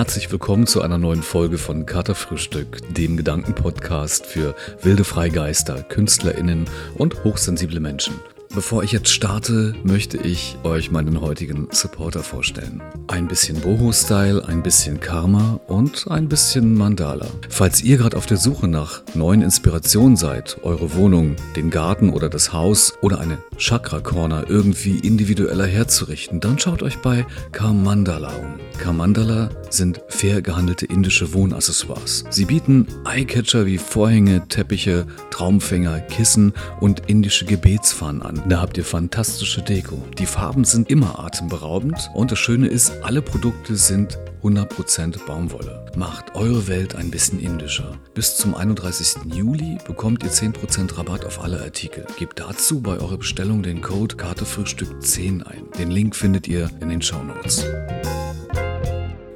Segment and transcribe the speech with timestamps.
[0.00, 7.22] herzlich willkommen zu einer neuen Folge von Katerfrühstück, dem Gedankenpodcast für wilde Freigeister, KünstlerInnen und
[7.22, 8.14] hochsensible Menschen.
[8.52, 12.82] Bevor ich jetzt starte, möchte ich euch meinen heutigen Supporter vorstellen.
[13.06, 17.28] Ein bisschen Boho-Style, ein bisschen Karma und ein bisschen Mandala.
[17.48, 22.28] Falls ihr gerade auf der Suche nach neuen Inspirationen seid, eure Wohnung, den Garten oder
[22.28, 28.58] das Haus oder eine Chakra-Corner irgendwie individueller herzurichten, dann schaut euch bei Karmandala um.
[28.80, 32.24] Karmandala sind fair gehandelte indische Wohnaccessoires.
[32.30, 38.39] Sie bieten Eyecatcher wie Vorhänge, Teppiche, Traumfänger, Kissen und indische Gebetsfahnen an.
[38.48, 40.02] Da habt ihr fantastische Deko.
[40.18, 45.84] Die Farben sind immer atemberaubend und das Schöne ist, alle Produkte sind 100% Baumwolle.
[45.94, 47.98] Macht eure Welt ein bisschen indischer.
[48.14, 49.34] Bis zum 31.
[49.34, 52.06] Juli bekommt ihr 10% Rabatt auf alle Artikel.
[52.18, 55.64] Gebt dazu bei eurer Bestellung den Code Kartefrühstück 10 ein.
[55.78, 57.66] Den Link findet ihr in den Show Notes.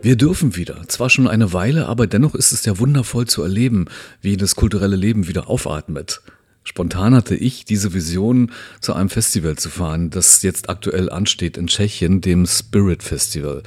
[0.00, 0.82] Wir dürfen wieder.
[0.88, 3.86] Zwar schon eine Weile, aber dennoch ist es ja wundervoll zu erleben,
[4.22, 6.22] wie das kulturelle Leben wieder aufatmet.
[6.64, 11.66] Spontan hatte ich diese Vision, zu einem Festival zu fahren, das jetzt aktuell ansteht in
[11.66, 13.62] Tschechien, dem Spirit Festival.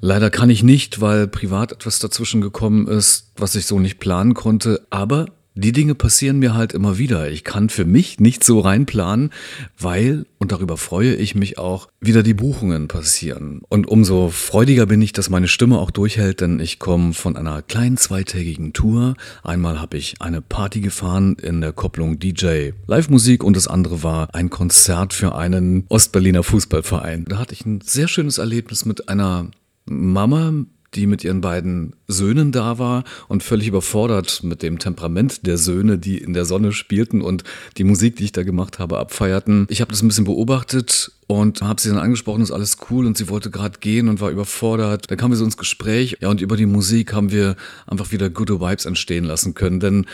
[0.00, 4.34] Leider kann ich nicht, weil privat etwas dazwischen gekommen ist, was ich so nicht planen
[4.34, 7.30] konnte, aber die Dinge passieren mir halt immer wieder.
[7.30, 9.30] Ich kann für mich nicht so reinplanen,
[9.78, 13.62] weil, und darüber freue ich mich auch, wieder die Buchungen passieren.
[13.68, 17.62] Und umso freudiger bin ich, dass meine Stimme auch durchhält, denn ich komme von einer
[17.62, 19.14] kleinen zweitägigen Tour.
[19.44, 24.34] Einmal habe ich eine Party gefahren in der Kopplung DJ Live-Musik und das andere war
[24.34, 27.26] ein Konzert für einen Ostberliner Fußballverein.
[27.28, 29.50] Da hatte ich ein sehr schönes Erlebnis mit einer
[29.86, 30.52] Mama,
[30.94, 35.98] die mit ihren beiden Söhnen da war und völlig überfordert mit dem Temperament der Söhne,
[35.98, 37.44] die in der Sonne spielten und
[37.76, 39.66] die Musik, die ich da gemacht habe, abfeierten.
[39.68, 43.16] Ich habe das ein bisschen beobachtet und habe sie dann angesprochen, ist alles cool und
[43.16, 45.10] sie wollte gerade gehen und war überfordert.
[45.10, 48.30] Dann kamen wir so ins Gespräch, ja und über die Musik haben wir einfach wieder
[48.30, 50.06] gute Vibes entstehen lassen können, denn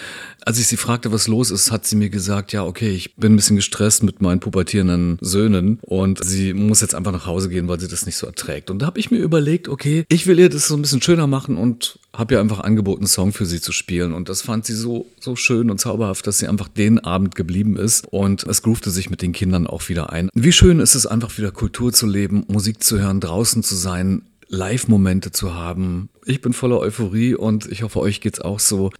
[0.45, 3.33] als ich sie fragte, was los ist, hat sie mir gesagt, ja okay, ich bin
[3.33, 7.69] ein bisschen gestresst mit meinen pubertierenden Söhnen und sie muss jetzt einfach nach Hause gehen,
[7.69, 8.71] weil sie das nicht so erträgt.
[8.71, 11.27] Und da habe ich mir überlegt, okay, ich will ihr das so ein bisschen schöner
[11.27, 14.13] machen und habe ihr einfach angeboten, einen Song für sie zu spielen.
[14.13, 17.77] Und das fand sie so, so schön und zauberhaft, dass sie einfach den Abend geblieben
[17.77, 18.07] ist.
[18.11, 20.29] Und es groovte sich mit den Kindern auch wieder ein.
[20.35, 24.23] Wie schön ist es einfach wieder Kultur zu leben, Musik zu hören, draußen zu sein,
[24.49, 26.09] Live-Momente zu haben.
[26.25, 28.91] Ich bin voller Euphorie und ich hoffe, euch geht's auch so.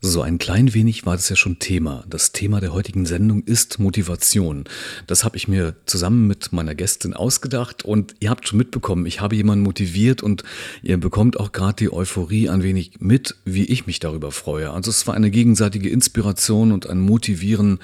[0.00, 2.04] So ein klein wenig war das ja schon Thema.
[2.08, 4.62] Das Thema der heutigen Sendung ist Motivation.
[5.08, 9.20] Das habe ich mir zusammen mit meiner Gästin ausgedacht und ihr habt schon mitbekommen, ich
[9.20, 10.44] habe jemanden motiviert und
[10.84, 14.70] ihr bekommt auch gerade die Euphorie ein wenig mit, wie ich mich darüber freue.
[14.70, 17.80] Also es war eine gegenseitige Inspiration und ein Motivieren,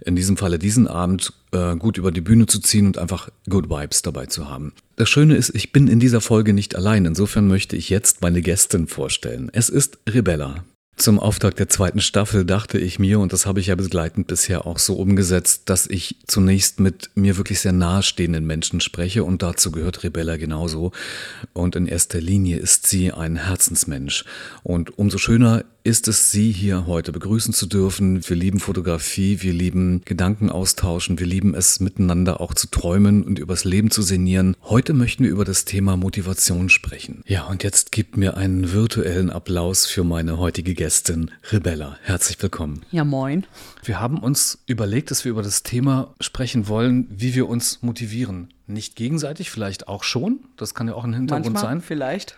[0.00, 3.68] in diesem Falle diesen Abend äh, gut über die Bühne zu ziehen und einfach Good
[3.68, 4.72] Vibes dabei zu haben.
[4.96, 7.04] Das Schöne ist, ich bin in dieser Folge nicht allein.
[7.04, 9.50] Insofern möchte ich jetzt meine Gästin vorstellen.
[9.52, 10.64] Es ist Rebella.
[10.98, 14.66] Zum Auftakt der zweiten Staffel dachte ich mir, und das habe ich ja begleitend bisher
[14.66, 19.70] auch so umgesetzt, dass ich zunächst mit mir wirklich sehr nahestehenden Menschen spreche und dazu
[19.70, 20.90] gehört Rebella genauso.
[21.52, 24.24] Und in erster Linie ist sie ein Herzensmensch.
[24.64, 28.28] Und umso schöner ist es, Sie hier heute begrüßen zu dürfen.
[28.28, 33.38] Wir lieben Fotografie, wir lieben Gedanken austauschen, wir lieben es miteinander auch zu träumen und
[33.38, 34.54] übers Leben zu sinnieren.
[34.64, 37.22] Heute möchten wir über das Thema Motivation sprechen.
[37.26, 41.96] Ja, und jetzt gibt mir einen virtuellen Applaus für meine heutige Gästin, Rebella.
[42.02, 42.82] Herzlich willkommen.
[42.90, 43.46] Ja, moin.
[43.82, 48.52] Wir haben uns überlegt, dass wir über das Thema sprechen wollen, wie wir uns motivieren.
[48.66, 50.40] Nicht gegenseitig, vielleicht auch schon.
[50.58, 51.80] Das kann ja auch ein Hintergrund Manchmal, sein.
[51.80, 52.36] Vielleicht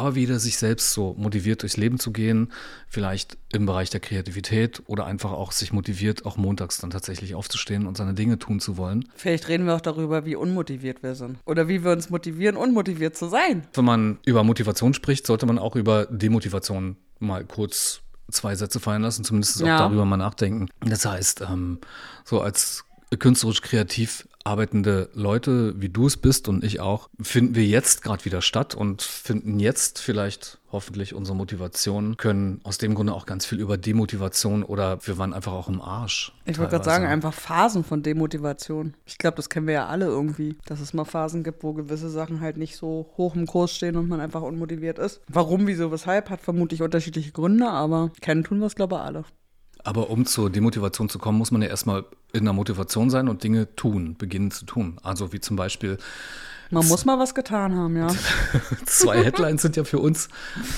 [0.00, 2.52] aber wieder sich selbst so motiviert durchs Leben zu gehen,
[2.88, 7.86] vielleicht im Bereich der Kreativität oder einfach auch sich motiviert, auch montags dann tatsächlich aufzustehen
[7.86, 9.04] und seine Dinge tun zu wollen.
[9.14, 13.16] Vielleicht reden wir auch darüber, wie unmotiviert wir sind oder wie wir uns motivieren, unmotiviert
[13.16, 13.66] zu sein.
[13.74, 18.00] Wenn man über Motivation spricht, sollte man auch über Demotivation mal kurz
[18.30, 19.78] zwei Sätze fallen lassen, zumindest auch ja.
[19.78, 20.68] darüber mal nachdenken.
[20.80, 21.78] Das heißt, ähm,
[22.24, 22.84] so als
[23.18, 28.24] künstlerisch kreativ arbeitende Leute, wie du es bist und ich auch, finden wir jetzt gerade
[28.24, 33.46] wieder statt und finden jetzt vielleicht hoffentlich unsere Motivation, können aus dem Grunde auch ganz
[33.46, 36.32] viel über Demotivation oder wir waren einfach auch im Arsch.
[36.44, 38.94] Ich wollte gerade sagen, einfach Phasen von Demotivation.
[39.06, 42.10] Ich glaube, das kennen wir ja alle irgendwie, dass es mal Phasen gibt, wo gewisse
[42.10, 45.20] Sachen halt nicht so hoch im Kurs stehen und man einfach unmotiviert ist.
[45.28, 49.24] Warum, wieso, weshalb, hat vermutlich unterschiedliche Gründe, aber kennen tun wir es, glaube ich, alle.
[49.84, 53.42] Aber um zur Demotivation zu kommen, muss man ja erstmal in der Motivation sein und
[53.42, 54.98] Dinge tun, beginnen zu tun.
[55.02, 55.98] Also wie zum Beispiel.
[56.72, 58.06] Man muss mal was getan haben, ja.
[58.86, 60.28] Zwei Headlines sind ja für uns.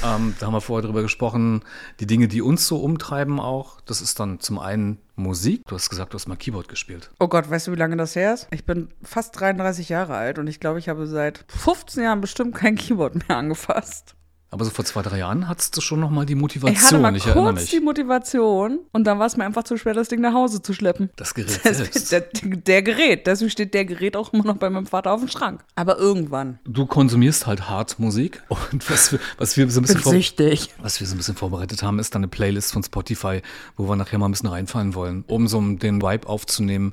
[0.03, 1.61] Ähm, da haben wir vorher drüber gesprochen.
[2.01, 3.83] Die Dinge, die uns so umtreiben auch.
[3.83, 5.61] Das ist dann zum einen Musik.
[5.69, 7.11] Du hast gesagt, du hast mal Keyboard gespielt.
[7.21, 8.49] Oh Gott, weißt du, wie lange das her ist?
[8.51, 12.55] Ich bin fast 33 Jahre alt und ich glaube, ich habe seit 15 Jahren bestimmt
[12.55, 14.15] kein Keyboard mehr angefasst.
[14.53, 17.01] Aber so vor zwei, drei Jahren hattest du schon noch mal die Ich hatte Motivation,
[17.01, 20.21] mal ich kurz die Motivation und dann war es mir einfach zu schwer, das Ding
[20.21, 21.09] nach Hause zu schleppen.
[21.17, 22.13] Das Gerät Das, selbst.
[22.13, 25.31] der, der Gerät, deswegen steht der Gerät auch immer noch bei meinem Vater auf dem
[25.31, 25.65] Schrank.
[25.75, 26.59] Aber irgendwann.
[26.65, 31.01] Du konsumierst halt hart Musik und was wir, was wir so ein bisschen vor, was
[31.01, 33.41] wir so ein bisschen vorbereitet haben, ist dann eine Playlist von Spotify,
[33.79, 36.93] wo wir nachher mal ein bisschen reinfallen wollen, um so den Vibe aufzunehmen.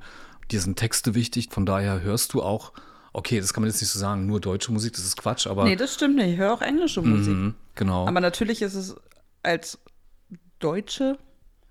[0.50, 2.72] Dir sind Texte wichtig, von daher hörst du auch,
[3.14, 5.64] okay, das kann man jetzt nicht so sagen, nur deutsche Musik, das ist Quatsch, aber
[5.64, 6.34] Nee, das stimmt nicht.
[6.34, 7.34] Ich höre auch englische Musik.
[7.34, 8.08] Mhm, genau.
[8.08, 8.96] Aber natürlich ist es
[9.44, 9.80] als
[10.60, 11.18] Deutsche,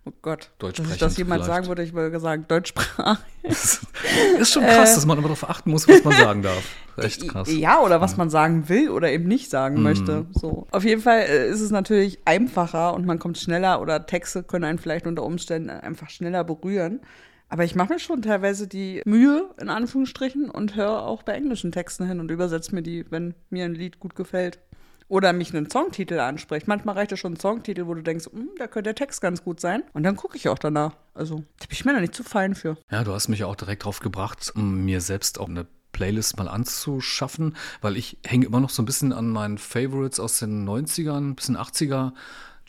[0.05, 1.57] oh Gott, dass ich das jemand vielleicht.
[1.57, 3.25] sagen würde, ich würde sagen, Deutschsprachig.
[3.43, 6.63] ist schon krass, dass man immer darauf achten muss, was man sagen darf.
[6.97, 7.53] Echt krass.
[7.53, 10.27] Ja, oder was man sagen will oder eben nicht sagen möchte.
[10.33, 10.67] So.
[10.71, 14.65] Auf jeden Fall äh, ist es natürlich einfacher und man kommt schneller oder Texte können
[14.65, 17.01] einen vielleicht unter Umständen einfach schneller berühren.
[17.49, 21.73] Aber ich mache mir schon teilweise die Mühe, in Anführungsstrichen, und höre auch bei englischen
[21.73, 24.59] Texten hin und übersetze mir die, wenn mir ein Lied gut gefällt.
[25.11, 26.69] Oder mich einen Songtitel anspricht.
[26.69, 29.43] Manchmal reicht es schon ein Songtitel, wo du denkst, "Hm, da könnte der Text ganz
[29.43, 29.83] gut sein.
[29.95, 30.97] Und dann gucke ich auch danach.
[31.15, 32.77] Also, da bin ich mir da nicht zu fein für.
[32.91, 36.49] Ja, du hast mich ja auch direkt drauf gebracht, mir selbst auch eine Playlist mal
[36.49, 41.35] anzuschaffen, weil ich hänge immer noch so ein bisschen an meinen Favorites aus den 90ern,
[41.35, 42.13] bisschen 80er.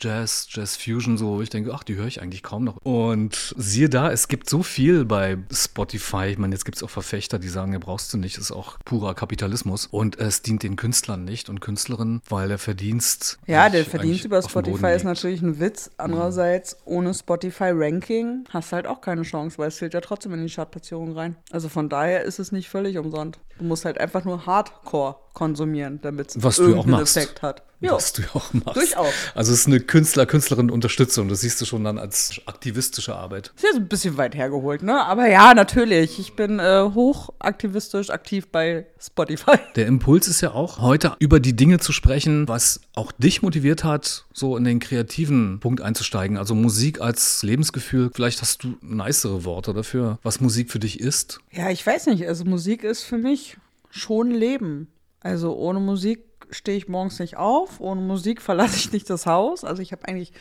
[0.00, 2.76] Jazz, Jazz Fusion, so, wo ich denke, ach, die höre ich eigentlich kaum noch.
[2.82, 6.26] Und siehe da, es gibt so viel bei Spotify.
[6.26, 8.78] Ich meine, jetzt gibt es auch Verfechter, die sagen, ja, brauchst du nicht, ist auch
[8.84, 9.86] purer Kapitalismus.
[9.86, 13.38] Und es dient den Künstlern nicht und Künstlerinnen, weil der Verdienst.
[13.46, 15.90] Ja, der Verdienst über Spotify ist natürlich ein Witz.
[15.98, 20.46] Andererseits, ohne Spotify-Ranking hast du halt auch keine Chance, weil es zählt ja trotzdem in
[20.46, 21.36] die Chartplatzierung rein.
[21.50, 23.40] Also von daher ist es nicht völlig umsonst.
[23.58, 27.00] Du musst halt einfach nur Hardcore konsumieren, damit es du ja.
[27.00, 27.62] Effekt hat.
[27.82, 28.76] Ja, Was du ja auch machst.
[28.76, 29.12] Durchaus.
[29.34, 31.28] Also es ist eine Künstler-Künstlerin-Unterstützung.
[31.28, 33.52] Das siehst du schon dann als aktivistische Arbeit.
[33.56, 35.02] ist jetzt ein bisschen weit hergeholt, ne?
[35.02, 36.18] Aber ja, natürlich.
[36.18, 39.56] Ich bin äh, hochaktivistisch aktiv bei Spotify.
[39.76, 43.82] Der Impuls ist ja auch, heute über die Dinge zu sprechen, was auch dich motiviert
[43.82, 46.36] hat, so in den kreativen Punkt einzusteigen.
[46.36, 48.10] Also Musik als Lebensgefühl.
[48.12, 51.40] Vielleicht hast du nicere Worte dafür, was Musik für dich ist.
[51.50, 52.28] Ja, ich weiß nicht.
[52.28, 53.56] Also Musik ist für mich
[53.90, 54.88] schon Leben.
[55.20, 57.80] Also ohne Musik stehe ich morgens nicht auf.
[57.80, 59.64] Ohne Musik verlasse ich nicht das Haus.
[59.64, 60.32] Also ich habe eigentlich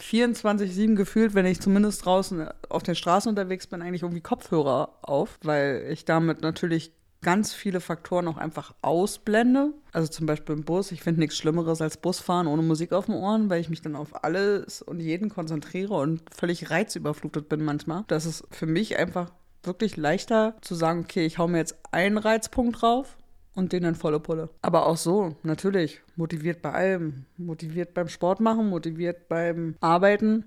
[0.00, 5.38] 24-7 gefühlt, wenn ich zumindest draußen auf den Straßen unterwegs bin, eigentlich irgendwie Kopfhörer auf,
[5.42, 6.92] weil ich damit natürlich
[7.22, 9.72] ganz viele Faktoren auch einfach ausblende.
[9.92, 10.92] Also zum Beispiel im Bus.
[10.92, 13.96] Ich finde nichts Schlimmeres als Busfahren ohne Musik auf den Ohren, weil ich mich dann
[13.96, 18.04] auf alles und jeden konzentriere und völlig reizüberflutet bin manchmal.
[18.06, 19.30] Das ist für mich einfach
[19.62, 23.16] wirklich leichter zu sagen, okay, ich hau mir jetzt einen Reizpunkt drauf
[23.56, 24.48] und den dann volle Pulle.
[24.62, 27.24] Aber auch so, natürlich, motiviert bei allem.
[27.36, 30.44] Motiviert beim Sport machen, motiviert beim Arbeiten.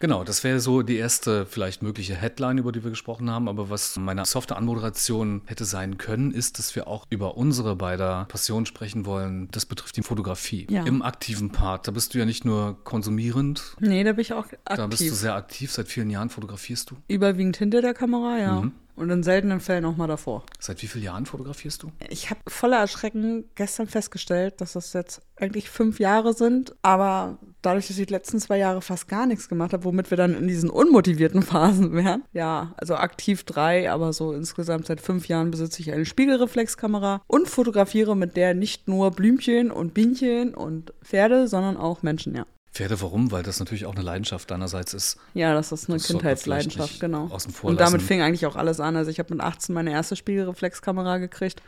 [0.00, 3.48] Genau, das wäre so die erste vielleicht mögliche Headline, über die wir gesprochen haben.
[3.48, 8.26] Aber was meine softe Anmoderation hätte sein können, ist, dass wir auch über unsere beider
[8.28, 9.48] Passionen sprechen wollen.
[9.50, 10.66] Das betrifft die Fotografie.
[10.70, 10.84] Ja.
[10.84, 11.88] Im aktiven Part.
[11.88, 15.06] Da bist du ja nicht nur konsumierend, Nee, da bin ich auch da bist du
[15.06, 15.14] aktiv.
[15.14, 15.72] sehr aktiv.
[15.72, 16.96] Seit vielen Jahren fotografierst du.
[17.08, 18.70] Überwiegend hinter der Kamera, ja.
[18.94, 20.44] Und in seltenen Fällen auch mal davor.
[20.58, 21.92] Seit wie vielen Jahren fotografierst du?
[22.10, 27.88] Ich habe voller Erschrecken gestern festgestellt, dass das jetzt eigentlich fünf Jahre sind, aber dadurch,
[27.88, 30.46] dass ich die letzten zwei Jahre fast gar nichts gemacht habe, womit wir dann in
[30.46, 32.24] diesen unmotivierten Phasen wären.
[32.32, 37.48] Ja, also aktiv drei, aber so insgesamt seit fünf Jahren besitze ich eine Spiegelreflexkamera und
[37.48, 42.46] fotografiere mit der nicht nur Blümchen und Bienchen und Pferde, sondern auch Menschen, ja.
[42.72, 43.30] Pferde, warum?
[43.30, 45.18] Weil das natürlich auch eine Leidenschaft deinerseits ist.
[45.34, 47.26] Ja, das ist eine Das Kindheitsleidenschaft, genau.
[47.26, 48.06] außen vor und damit lassen.
[48.06, 48.96] fing eigentlich auch alles an.
[48.96, 51.62] Also ich habe mit 18 meine erste Spiegelreflexkamera gekriegt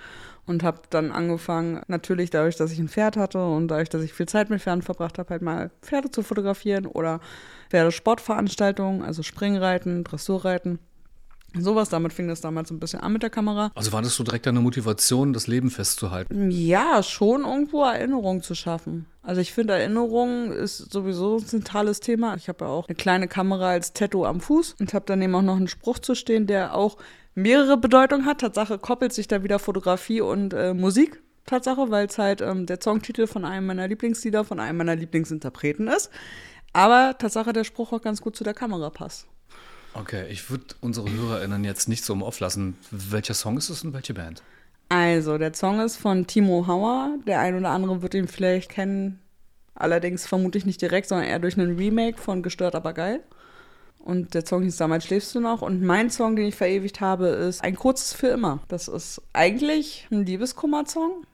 [0.46, 4.14] und habe dann angefangen, natürlich dadurch, dass ich ein Pferd hatte und dadurch, dass ich
[4.14, 7.20] viel Zeit mit Pferden verbracht habe, halt mal Pferde zu fotografieren oder
[7.70, 10.78] Pferdesportveranstaltungen, also Springreiten, Dressurreiten.
[11.56, 13.70] Sowas, damit fing das damals ein bisschen an mit der Kamera.
[13.74, 16.50] Also war das so direkt eine Motivation, das Leben festzuhalten?
[16.50, 19.06] Ja, schon irgendwo Erinnerungen zu schaffen.
[19.22, 22.34] Also ich finde, Erinnerungen ist sowieso ein zentrales Thema.
[22.36, 25.42] Ich habe ja auch eine kleine Kamera als Tattoo am Fuß und habe daneben auch
[25.42, 26.98] noch einen Spruch zu stehen, der auch
[27.34, 28.40] mehrere Bedeutungen hat.
[28.40, 31.22] Tatsache koppelt sich da wieder Fotografie und äh, Musik.
[31.46, 35.88] Tatsache, weil es halt ähm, der Songtitel von einem meiner Lieblingslieder, von einem meiner Lieblingsinterpreten
[35.88, 36.10] ist.
[36.72, 39.26] Aber Tatsache, der Spruch auch ganz gut zu der Kamera passt.
[39.94, 42.76] Okay, ich würde unsere HörerInnen jetzt nicht so im Off lassen.
[42.90, 44.42] Welcher Song ist es und welche Band?
[44.88, 47.16] Also, der Song ist von Timo Hauer.
[47.26, 49.20] Der ein oder andere wird ihn vielleicht kennen.
[49.74, 53.20] Allerdings vermutlich nicht direkt, sondern eher durch einen Remake von Gestört aber geil.
[53.98, 55.62] Und der Song hieß Damals schläfst du noch.
[55.62, 58.60] Und mein Song, den ich verewigt habe, ist Ein kurzes für immer.
[58.68, 61.24] Das ist eigentlich ein Liebeskummer-Song.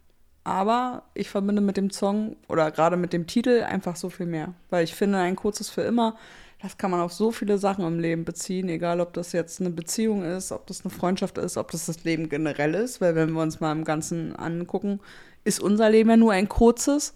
[0.44, 4.54] Aber ich verbinde mit dem Song oder gerade mit dem Titel einfach so viel mehr.
[4.70, 6.16] Weil ich finde, ein kurzes für immer,
[6.62, 8.68] das kann man auf so viele Sachen im Leben beziehen.
[8.68, 12.04] Egal, ob das jetzt eine Beziehung ist, ob das eine Freundschaft ist, ob das das
[12.04, 13.00] Leben generell ist.
[13.00, 15.00] Weil wenn wir uns mal im Ganzen angucken,
[15.44, 17.14] ist unser Leben ja nur ein kurzes.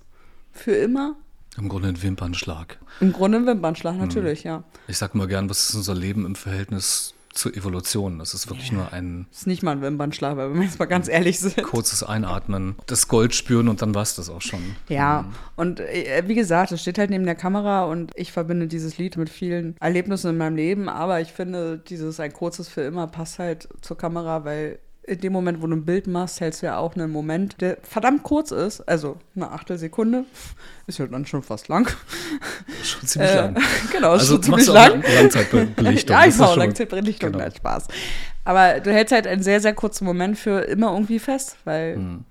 [0.53, 1.17] für immer?
[1.57, 2.79] Im Grunde ein Wimpernschlag.
[3.01, 4.65] Im Grunde ein Wimpernschlag, natürlich, ja.
[4.89, 8.19] Ich sag mal gern, was ist unser Leben im Verhältnis zur Evolution?
[8.19, 11.09] Das ist wirklich nur ein Ist nicht mal ein Wimpernschlag, weil wir jetzt mal ganz
[11.09, 11.62] ehrlich sind.
[11.62, 14.76] kurzes Einatmen, das Gold spüren und dann war es das auch schon.
[14.88, 15.26] Ja,
[15.57, 19.17] und äh, wie gesagt, es steht halt neben der Kamera und ich verbinde dieses Lied
[19.17, 23.38] mit vielen Erlebnissen in meinem Leben, aber ich finde, dieses ein kurzes für immer passt
[23.38, 26.79] halt zur Kamera, weil in dem Moment, wo du ein Bild machst, hältst du ja
[26.79, 30.25] auch einen Moment, der verdammt kurz ist, also eine Achtelsekunde,
[30.87, 31.91] ist ja dann schon fast lang.
[32.83, 33.57] Schon ziemlich Äh, lang.
[33.93, 35.03] genau, Also schon ziemlich lang.
[35.03, 36.17] Lang Langzeitbelichtung.
[36.17, 37.45] ja, ich mache schon- Langzeitbelichtung, genau.
[37.45, 37.89] nein, Spaß.
[38.45, 42.25] Aber du hältst halt einen sehr, sehr kurzen Moment für immer irgendwie fest, weil Hm.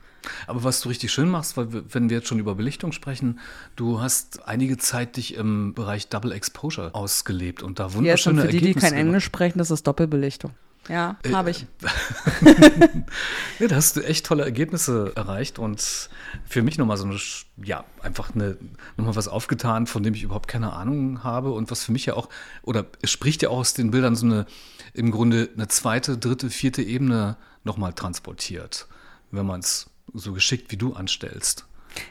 [0.47, 3.39] Aber was du richtig schön machst, weil wir, wenn wir jetzt schon über Belichtung sprechen,
[3.75, 8.41] du hast einige Zeit dich im Bereich Double Exposure ausgelebt und da jetzt und wunderschöne
[8.43, 10.51] für die, die kein Englisch sprechen, das ist Doppelbelichtung.
[10.89, 11.65] Ja, Äh, habe ich.
[13.59, 16.09] Ja, da hast du echt tolle Ergebnisse erreicht und
[16.45, 17.17] für mich nochmal so eine,
[17.63, 18.57] ja, einfach eine,
[18.97, 22.15] nochmal was aufgetan, von dem ich überhaupt keine Ahnung habe und was für mich ja
[22.15, 22.29] auch,
[22.63, 24.45] oder es spricht ja auch aus den Bildern so eine,
[24.93, 28.87] im Grunde eine zweite, dritte, vierte Ebene nochmal transportiert,
[29.31, 31.65] wenn man es so geschickt wie du anstellst.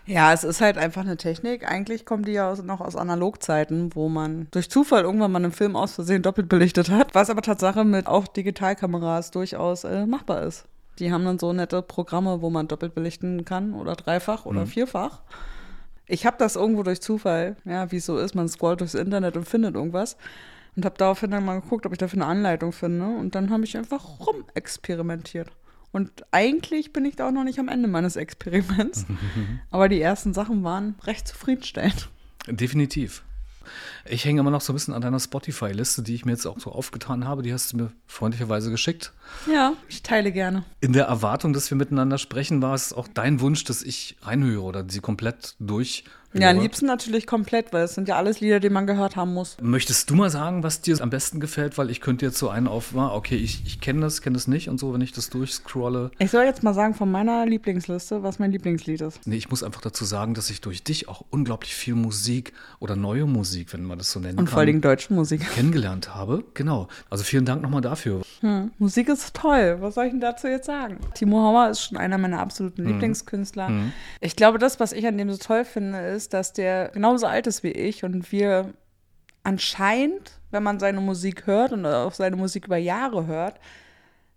[0.06, 1.68] Ja, es ist halt einfach eine Technik.
[1.68, 5.52] Eigentlich kommt die ja aus, noch aus Analogzeiten, wo man durch Zufall irgendwann mal einen
[5.52, 10.42] Film aus Versehen doppelt belichtet hat, was aber Tatsache mit auch Digitalkameras durchaus äh, machbar
[10.42, 10.66] ist.
[10.98, 15.22] Die haben dann so nette Programme, wo man doppelt belichten kann oder dreifach oder vierfach.
[16.06, 19.36] Ich habe das irgendwo durch Zufall, ja, wie es so ist, man scrollt durchs Internet
[19.36, 20.16] und findet irgendwas.
[20.76, 23.06] Und habe daraufhin dann mal geguckt, ob ich dafür eine Anleitung finde.
[23.06, 25.50] Und dann habe ich einfach rumexperimentiert.
[25.92, 29.06] Und eigentlich bin ich da auch noch nicht am Ende meines Experiments.
[29.70, 32.08] Aber die ersten Sachen waren recht zufriedenstellend.
[32.48, 33.22] Definitiv.
[34.04, 36.58] Ich hänge immer noch so ein bisschen an deiner Spotify-Liste, die ich mir jetzt auch
[36.58, 37.42] so aufgetan habe.
[37.42, 39.12] Die hast du mir freundlicherweise geschickt.
[39.52, 40.64] Ja, ich teile gerne.
[40.80, 44.62] In der Erwartung, dass wir miteinander sprechen, war es auch dein Wunsch, dass ich reinhöre
[44.62, 46.04] oder sie komplett durch.
[46.34, 49.34] Ja, am liebsten natürlich komplett, weil es sind ja alles Lieder, die man gehört haben
[49.34, 49.56] muss.
[49.60, 51.76] Möchtest du mal sagen, was dir am besten gefällt?
[51.78, 54.48] Weil ich könnte jetzt so einen auf, ah, okay, ich, ich kenne das, kenne das
[54.48, 56.10] nicht und so, wenn ich das durchscrolle.
[56.18, 59.20] Ich soll jetzt mal sagen von meiner Lieblingsliste, was mein Lieblingslied ist.
[59.26, 62.96] Nee, ich muss einfach dazu sagen, dass ich durch dich auch unglaublich viel Musik oder
[62.96, 65.48] neue Musik, wenn man das so nennen Und kann, vor allem deutsche Musik.
[65.54, 66.44] kennengelernt habe.
[66.54, 66.88] Genau.
[67.10, 68.22] Also vielen Dank nochmal dafür.
[68.40, 68.70] Hm.
[68.78, 69.76] Musik ist toll.
[69.80, 70.98] Was soll ich denn dazu jetzt sagen?
[71.14, 73.70] Timo Hauer ist schon einer meiner absoluten Lieblingskünstler.
[74.20, 77.46] Ich glaube, das, was ich an dem so toll finde, ist, dass der genauso alt
[77.46, 78.72] ist wie ich und wir
[79.44, 83.58] anscheinend, wenn man seine Musik hört und auch seine Musik über Jahre hört,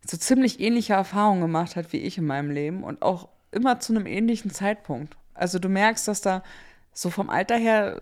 [0.05, 3.93] so ziemlich ähnliche Erfahrungen gemacht hat wie ich in meinem Leben und auch immer zu
[3.93, 5.17] einem ähnlichen Zeitpunkt.
[5.33, 6.43] Also du merkst, dass da
[6.93, 7.99] so vom Alter her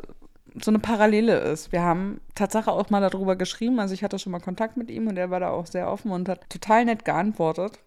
[0.62, 1.72] so eine Parallele ist.
[1.72, 5.08] Wir haben Tatsache auch mal darüber geschrieben, also ich hatte schon mal Kontakt mit ihm
[5.08, 7.80] und er war da auch sehr offen und hat total nett geantwortet,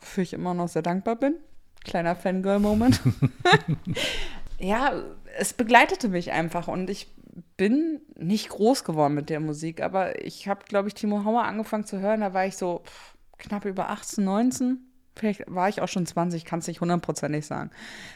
[0.00, 1.34] wofür ich immer noch sehr dankbar bin.
[1.84, 3.00] Kleiner Fangirl-Moment.
[4.62, 4.92] ja,
[5.36, 7.08] es begleitete mich einfach und ich
[7.56, 11.84] bin nicht groß geworden mit der Musik, aber ich habe, glaube ich, Timo Hauer angefangen
[11.84, 14.78] zu hören, da war ich so pff, knapp über 18, 19.
[15.14, 17.70] Vielleicht war ich auch schon 20, kann es nicht hundertprozentig sagen.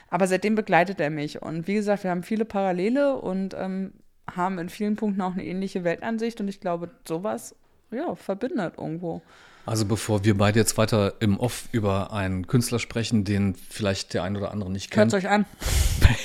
[0.08, 1.42] Aber seitdem begleitet er mich.
[1.42, 3.92] Und wie gesagt, wir haben viele Parallele und ähm,
[4.30, 6.40] haben in vielen Punkten auch eine ähnliche Weltansicht.
[6.40, 7.54] Und ich glaube, sowas,
[7.90, 9.20] ja, verbindet irgendwo.
[9.66, 14.22] Also bevor wir beide jetzt weiter im Off über einen Künstler sprechen, den vielleicht der
[14.22, 15.14] ein oder andere nicht Hört kennt.
[15.14, 15.44] euch an.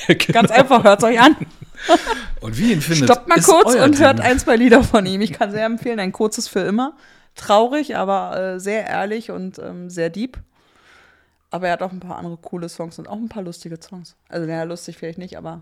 [0.07, 0.41] Genau.
[0.41, 1.35] Ganz einfach, hört euch an.
[2.41, 4.25] Und wie ihn findet, Stoppt mal kurz und hört Ding.
[4.25, 5.21] ein, zwei Lieder von ihm.
[5.21, 6.97] Ich kann sehr empfehlen, ein kurzes für immer.
[7.35, 10.37] Traurig, aber äh, sehr ehrlich und ähm, sehr deep.
[11.49, 14.15] Aber er hat auch ein paar andere coole Songs und auch ein paar lustige Songs.
[14.27, 15.61] Also, naja, lustig vielleicht nicht, aber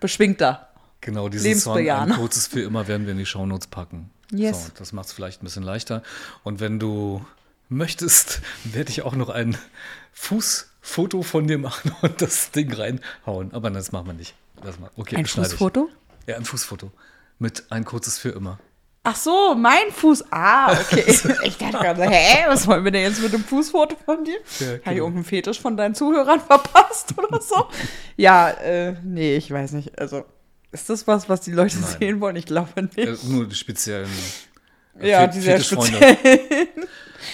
[0.00, 0.68] beschwingter.
[1.00, 4.10] Genau, diesen Song, ein kurzes für immer, werden wir in die Shownotes packen.
[4.32, 4.66] Yes.
[4.66, 6.02] So, das macht es vielleicht ein bisschen leichter.
[6.44, 7.24] Und wenn du
[7.68, 9.56] möchtest, werde ich auch noch ein
[10.12, 13.52] Fußfoto von dir machen und das Ding reinhauen.
[13.52, 14.34] Aber das machen wir nicht.
[14.62, 14.90] Das mal.
[14.96, 15.52] Okay, Ein schneide ich.
[15.54, 15.88] Fußfoto?
[16.26, 16.90] Ja, ein Fußfoto.
[17.38, 18.58] Mit ein kurzes für immer.
[19.04, 20.24] Ach so, mein Fuß.
[20.30, 21.04] Ah, okay.
[21.44, 24.34] Ich dachte gerade, hä, was wollen wir denn jetzt mit dem Fußfoto von dir?
[24.58, 24.96] Ja, Habe ich genau.
[24.96, 27.68] irgendeinen Fetisch von deinen Zuhörern verpasst oder so?
[28.16, 29.98] ja, äh, nee, ich weiß nicht.
[29.98, 30.24] Also,
[30.72, 31.96] ist das was, was die Leute Nein.
[31.98, 32.36] sehen wollen?
[32.36, 32.98] Ich glaube nicht.
[32.98, 34.08] Äh, nur die speziellen
[35.00, 36.68] äh, ja, die sehr Fetischfreunde speziell.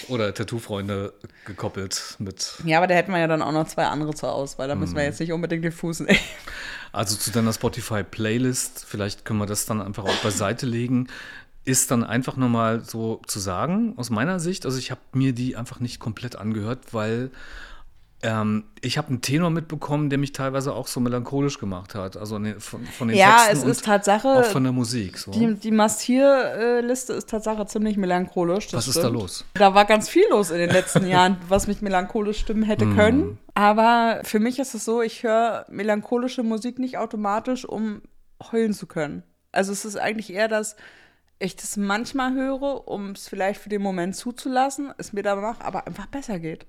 [0.09, 1.13] oder Tattoo-Freunde
[1.47, 2.55] gekoppelt mit.
[2.65, 4.69] Ja, aber da hätten wir ja dann auch noch zwei andere zur Auswahl.
[4.69, 4.81] Da Mhm.
[4.83, 6.19] müssen wir jetzt nicht unbedingt den Fuß nehmen.
[6.93, 11.09] Also zu deiner Spotify-Playlist, vielleicht können wir das dann einfach auch beiseite legen,
[11.65, 15.57] ist dann einfach nochmal so zu sagen, aus meiner Sicht, also ich habe mir die
[15.57, 17.31] einfach nicht komplett angehört, weil
[18.27, 22.17] Ähm, ich habe einen Tenor mitbekommen, der mich teilweise auch so melancholisch gemacht hat.
[22.17, 25.19] Also ne, von, von den Ja, Texten es und ist Tatsache, auch von der Musik.
[25.19, 25.31] So.
[25.31, 28.69] die, die Mastir-Liste ist Tatsache ziemlich melancholisch.
[28.69, 29.15] das Was ist da stimmt.
[29.21, 29.45] los?
[29.55, 32.97] Da war ganz viel los in den letzten Jahren, was mich melancholisch stimmen hätte Hm.
[32.97, 33.39] können.
[33.55, 38.03] Aber für mich ist es so, ich höre melancholische Musik nicht automatisch, um
[38.53, 39.23] heulen zu können.
[39.53, 40.77] Also es ist eigentlich eher, dass
[41.39, 45.87] ich das manchmal höre, um es vielleicht für den Moment zuzulassen, es mir danach aber
[45.87, 46.67] einfach besser geht.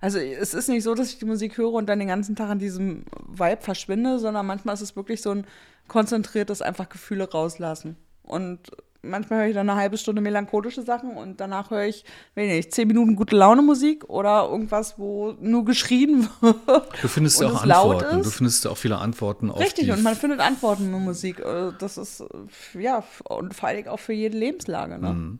[0.00, 2.50] Also es ist nicht so, dass ich die Musik höre und dann den ganzen Tag
[2.50, 5.46] an diesem Vibe verschwinde, sondern manchmal ist es wirklich so ein
[5.88, 7.96] konzentriertes einfach Gefühle rauslassen.
[8.22, 8.70] Und
[9.02, 12.04] manchmal höre ich dann eine halbe Stunde melancholische Sachen und danach höre ich,
[12.36, 16.56] nicht, zehn Minuten gute Laune Musik oder irgendwas, wo nur geschrien wird.
[17.02, 18.20] Du findest und ja auch es laut Antworten.
[18.20, 18.26] ist.
[18.26, 21.40] Du findest ja auch viele Antworten auf Richtig, und man findet Antworten in Musik.
[21.40, 24.98] Äh, Das ist, äh, ja, und vor allem auch für jede Lebenslage.
[24.98, 25.12] Ne?
[25.12, 25.38] Mhm.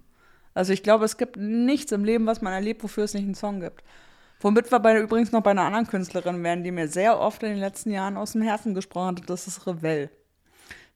[0.54, 3.34] Also ich glaube, es gibt nichts im Leben, was man erlebt, wofür es nicht einen
[3.34, 3.84] Song gibt.
[4.40, 7.50] Womit wir bei, übrigens noch bei einer anderen Künstlerin wären, die mir sehr oft in
[7.50, 9.30] den letzten Jahren aus dem Herzen gesprochen hat.
[9.30, 10.10] Das ist Revell.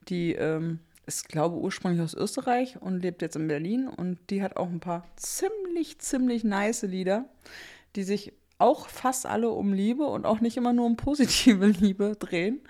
[0.08, 3.88] Die ähm, ist, glaube ich, ursprünglich aus Österreich und lebt jetzt in Berlin.
[3.88, 7.24] Und die hat auch ein paar ziemlich, ziemlich nice Lieder,
[7.96, 12.14] die sich auch fast alle um Liebe und auch nicht immer nur um positive Liebe
[12.18, 12.60] drehen.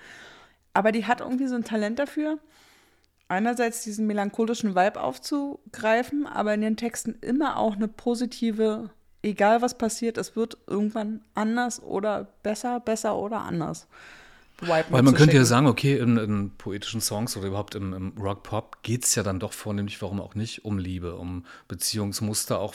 [0.72, 2.38] Aber die hat irgendwie so ein Talent dafür,
[3.28, 8.90] einerseits diesen melancholischen Vibe aufzugreifen, aber in den Texten immer auch eine positive,
[9.22, 13.86] egal was passiert, es wird irgendwann anders oder besser, besser oder anders.
[14.64, 15.44] Weil man könnte ja mitzuschicken.
[15.44, 19.40] sagen, okay, in, in poetischen Songs oder überhaupt im, im Rock-Pop geht es ja dann
[19.40, 22.74] doch vornehmlich, warum auch nicht, um Liebe, um Beziehungsmuster, auch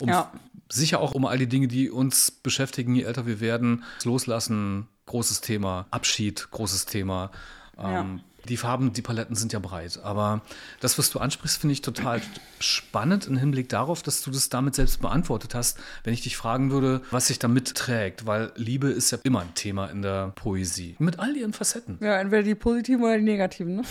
[0.00, 0.30] um Ja.
[0.68, 3.82] sicher auch um all die Dinge, die uns beschäftigen, je älter wir werden.
[4.04, 7.32] Loslassen, großes Thema, Abschied, großes Thema.
[7.78, 10.00] Ähm, Die Farben, die Paletten sind ja breit.
[10.02, 10.42] Aber
[10.80, 12.20] das, was du ansprichst, finde ich total
[12.60, 16.70] spannend im Hinblick darauf, dass du das damit selbst beantwortet hast, wenn ich dich fragen
[16.70, 18.26] würde, was sich da mitträgt.
[18.26, 20.96] Weil Liebe ist ja immer ein Thema in der Poesie.
[20.98, 21.98] Mit all ihren Facetten.
[22.00, 23.82] Ja, entweder die positiven oder die negativen, ne?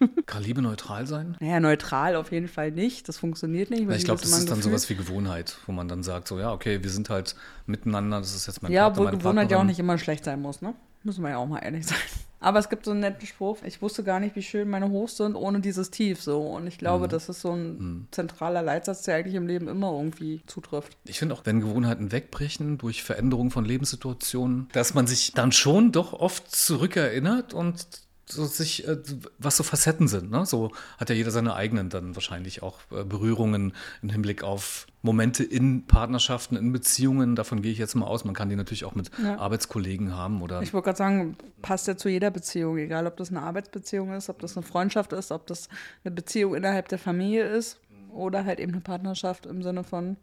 [0.26, 1.36] Kann Liebe neutral sein?
[1.40, 3.08] Naja, neutral auf jeden Fall nicht.
[3.08, 3.86] Das funktioniert nicht.
[3.86, 4.72] weil ich glaube, das ist ein dann Gefühl.
[4.72, 7.36] sowas wie Gewohnheit, wo man dann sagt, so ja, okay, wir sind halt
[7.66, 10.24] miteinander, das ist jetzt mein Ja, Partner, obwohl meine Gewohnheit ja auch nicht immer schlecht
[10.24, 10.74] sein muss, ne?
[11.04, 11.98] Müssen wir ja auch mal ehrlich sein.
[12.42, 15.16] Aber es gibt so einen netten Spruch, ich wusste gar nicht, wie schön meine Hochs
[15.16, 16.40] sind ohne dieses Tief so.
[16.40, 16.78] Und ich Mhm.
[16.80, 20.96] glaube, das ist so ein zentraler Leitsatz, der eigentlich im Leben immer irgendwie zutrifft.
[21.04, 25.92] Ich finde auch, wenn Gewohnheiten wegbrechen durch Veränderung von Lebenssituationen, dass man sich dann schon
[25.92, 27.86] doch oft zurückerinnert und
[28.32, 28.98] so sich, äh,
[29.38, 30.30] was so Facetten sind.
[30.30, 30.44] Ne?
[30.46, 35.44] So hat ja jeder seine eigenen dann wahrscheinlich auch äh, Berührungen im Hinblick auf Momente
[35.44, 37.34] in Partnerschaften, in Beziehungen.
[37.36, 38.24] Davon gehe ich jetzt mal aus.
[38.24, 39.38] Man kann die natürlich auch mit Ja.
[39.38, 43.30] Arbeitskollegen haben oder Ich wollte gerade sagen, passt ja zu jeder Beziehung, egal ob das
[43.30, 45.68] eine Arbeitsbeziehung ist, ob das eine Freundschaft ist, ob das
[46.04, 47.78] eine Beziehung innerhalb der Familie ist
[48.10, 50.16] oder halt eben eine Partnerschaft im Sinne von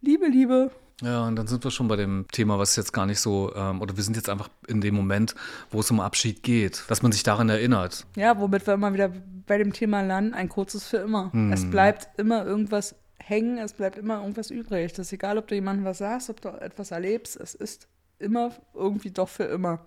[0.00, 0.70] Liebe, Liebe.
[1.00, 3.80] Ja, und dann sind wir schon bei dem Thema, was jetzt gar nicht so, ähm,
[3.80, 5.34] oder wir sind jetzt einfach in dem Moment,
[5.70, 8.04] wo es um Abschied geht, dass man sich daran erinnert.
[8.16, 9.12] Ja, womit wir immer wieder
[9.46, 11.32] bei dem Thema landen, ein kurzes für immer.
[11.52, 14.92] Es bleibt immer irgendwas hängen, es bleibt immer irgendwas übrig.
[14.92, 17.86] Das ist egal, ob du jemandem was sagst, ob du etwas erlebst, es ist
[18.18, 19.86] immer irgendwie doch für immer.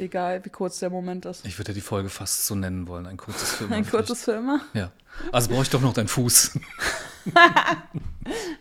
[0.00, 1.44] Egal, wie kurz der Moment ist.
[1.44, 3.70] Ich würde ja die Folge fast so nennen wollen, ein kurzes Film.
[3.80, 4.60] Ein kurzes immer?
[4.72, 4.90] Ja.
[5.30, 6.58] Also brauche ich doch noch deinen Fuß.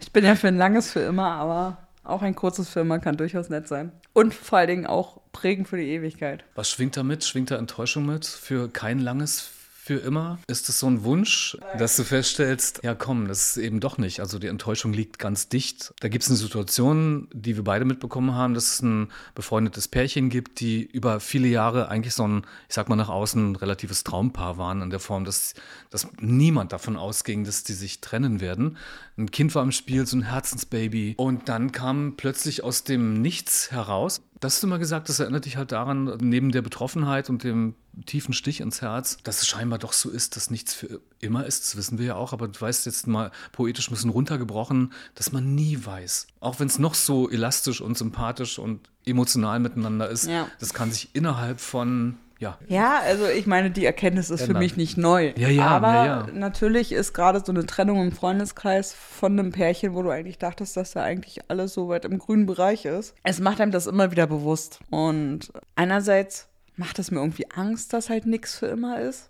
[0.01, 3.49] Ich bin ja für ein langes für immer, aber auch ein kurzes immer kann durchaus
[3.49, 3.91] nett sein.
[4.13, 6.43] Und vor allen Dingen auch prägend für die Ewigkeit.
[6.55, 7.23] Was schwingt da mit?
[7.23, 8.25] Schwingt da Enttäuschung mit?
[8.25, 9.49] Für kein langes
[9.89, 10.37] für immer?
[10.45, 14.19] Ist es so ein Wunsch, dass du feststellst, ja komm, das ist eben doch nicht.
[14.19, 15.95] Also die Enttäuschung liegt ganz dicht.
[15.99, 20.29] Da gibt es eine Situation, die wir beide mitbekommen haben, dass es ein befreundetes Pärchen
[20.29, 24.59] gibt, die über viele Jahre eigentlich so ein, ich sag mal nach außen, relatives Traumpaar
[24.59, 25.55] waren, in der Form, dass,
[25.89, 28.77] dass niemand davon ausging, dass die sich trennen werden.
[29.17, 31.15] Ein Kind war im Spiel, so ein Herzensbaby.
[31.17, 35.45] Und dann kam plötzlich aus dem Nichts heraus, das hast du immer gesagt, das erinnert
[35.45, 37.75] dich halt daran, neben der Betroffenheit und dem
[38.05, 41.63] tiefen Stich ins Herz, dass es scheinbar doch so ist, dass nichts für immer ist.
[41.65, 45.31] Das wissen wir ja auch, aber du weißt jetzt mal poetisch ein bisschen runtergebrochen, dass
[45.33, 46.27] man nie weiß.
[46.39, 50.47] Auch wenn es noch so elastisch und sympathisch und emotional miteinander ist, Ja.
[50.59, 54.63] das kann sich innerhalb von, ja, Ja, also ich meine, die Erkenntnis ist für Ändern.
[54.63, 55.33] mich nicht neu.
[55.37, 56.27] Ja, ja, Aber ja, ja.
[56.33, 60.75] natürlich ist gerade so eine Trennung im Freundeskreis von einem Pärchen, wo du eigentlich dachtest,
[60.77, 63.13] dass da eigentlich alles so weit im grünen Bereich ist.
[63.23, 64.79] Es macht einem das immer wieder bewusst.
[64.89, 66.47] Und einerseits
[66.77, 69.29] macht es mir irgendwie Angst, dass halt nichts für immer ist.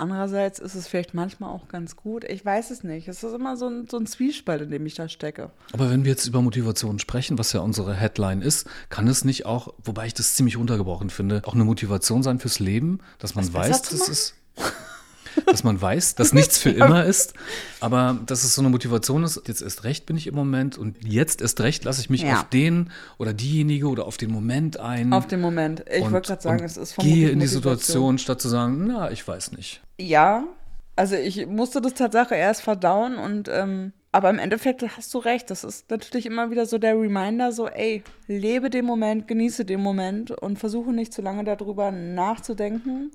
[0.00, 2.24] Andererseits ist es vielleicht manchmal auch ganz gut.
[2.24, 3.06] Ich weiß es nicht.
[3.06, 5.50] Es ist immer so ein, so ein Zwiespalt, in dem ich da stecke.
[5.74, 9.44] Aber wenn wir jetzt über Motivation sprechen, was ja unsere Headline ist, kann es nicht
[9.44, 13.44] auch, wobei ich das ziemlich runtergebrochen finde, auch eine Motivation sein fürs Leben, dass man
[13.44, 14.12] besser weiß, das machen?
[14.12, 14.34] ist.
[15.46, 17.34] Dass man weiß, dass nichts für immer ist,
[17.80, 20.96] aber dass es so eine Motivation ist, jetzt erst recht bin ich im Moment und
[21.04, 22.34] jetzt erst recht lasse ich mich Ja.
[22.40, 25.12] auf den oder diejenige oder auf den Moment ein.
[25.12, 25.84] Auf den Moment.
[25.90, 27.46] Ich wollte gerade sagen, es ist vermutlich Gehe in die.
[27.46, 29.82] Situation, statt zu sagen, na, ich weiß nicht.
[29.98, 30.44] Ja,
[30.96, 35.50] also ich musste das Tatsache erst verdauen und ähm, aber im Endeffekt hast du recht.
[35.50, 39.80] Das ist natürlich immer wieder so der Reminder, so ey, lebe den Moment, genieße den
[39.80, 43.10] Moment und versuche nicht zu lange darüber nachzudenken.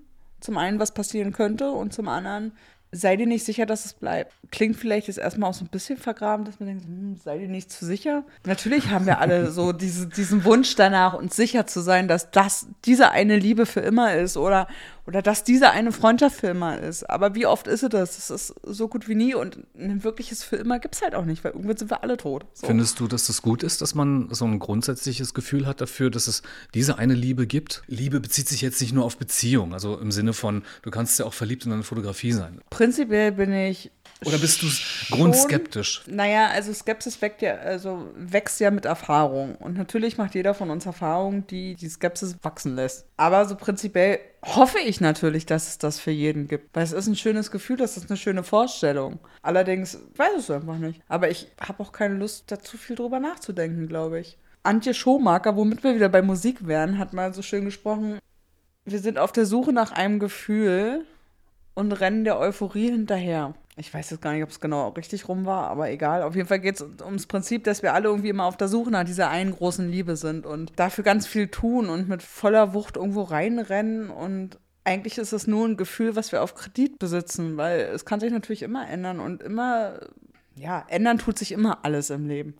[0.46, 2.52] Zum einen, was passieren könnte und zum anderen,
[2.92, 4.32] sei dir nicht sicher, dass es bleibt.
[4.52, 7.48] Klingt vielleicht jetzt erstmal auch so ein bisschen vergraben, dass man denkt, hm, sei dir
[7.48, 8.24] nicht zu sicher.
[8.46, 12.68] Natürlich haben wir alle so diese, diesen Wunsch danach, uns sicher zu sein, dass das
[12.86, 14.68] diese eine Liebe für immer ist oder,
[15.08, 17.10] oder dass diese eine Freundschaft für immer ist.
[17.10, 18.18] Aber wie oft ist es das?
[18.18, 21.26] Es ist so gut wie nie und ein wirkliches für immer gibt es halt auch
[21.26, 22.46] nicht, weil irgendwann sind wir alle tot.
[22.54, 22.68] So.
[22.68, 26.28] Findest du, dass es gut ist, dass man so ein grundsätzliches Gefühl hat dafür, dass
[26.28, 26.42] es
[26.74, 27.84] diese eine Liebe gibt?
[27.88, 31.26] Liebe bezieht sich jetzt nicht nur auf Beziehung, also im Sinne von, du kannst ja
[31.26, 32.62] auch verliebt in eine Fotografie sein.
[32.70, 33.92] Prinzipiell bin ich
[34.26, 34.68] Oder bist du
[35.16, 36.04] grundskeptisch?
[36.08, 39.56] Naja, also Skepsis wächst ja, also wächst ja mit Erfahrung.
[39.56, 43.06] Und natürlich macht jeder von uns Erfahrungen, die die Skepsis wachsen lässt.
[43.18, 46.76] Aber so prinzipiell hoffe ich natürlich, dass es das für jeden gibt.
[46.76, 49.20] Weil es ist ein schönes Gefühl, das ist eine schöne Vorstellung.
[49.42, 51.02] Allerdings weiß ich es einfach nicht.
[51.08, 54.38] Aber ich habe auch keine Lust, da zu viel drüber nachzudenken, glaube ich.
[54.64, 58.20] Antje Schomaker, womit wir wieder bei Musik wären, hat mal so schön gesprochen,
[58.84, 61.06] wir sind auf der Suche nach einem Gefühl
[61.74, 63.54] und rennen der Euphorie hinterher.
[63.78, 66.24] Ich weiß jetzt gar nicht, ob es genau richtig rum war, aber egal.
[66.24, 68.90] Auf jeden Fall geht es ums Prinzip, dass wir alle irgendwie immer auf der Suche
[68.90, 72.96] nach dieser einen großen Liebe sind und dafür ganz viel tun und mit voller Wucht
[72.96, 77.82] irgendwo reinrennen und eigentlich ist es nur ein Gefühl, was wir auf Kredit besitzen, weil
[77.82, 80.00] es kann sich natürlich immer ändern und immer,
[80.56, 82.56] ja, ändern tut sich immer alles im Leben.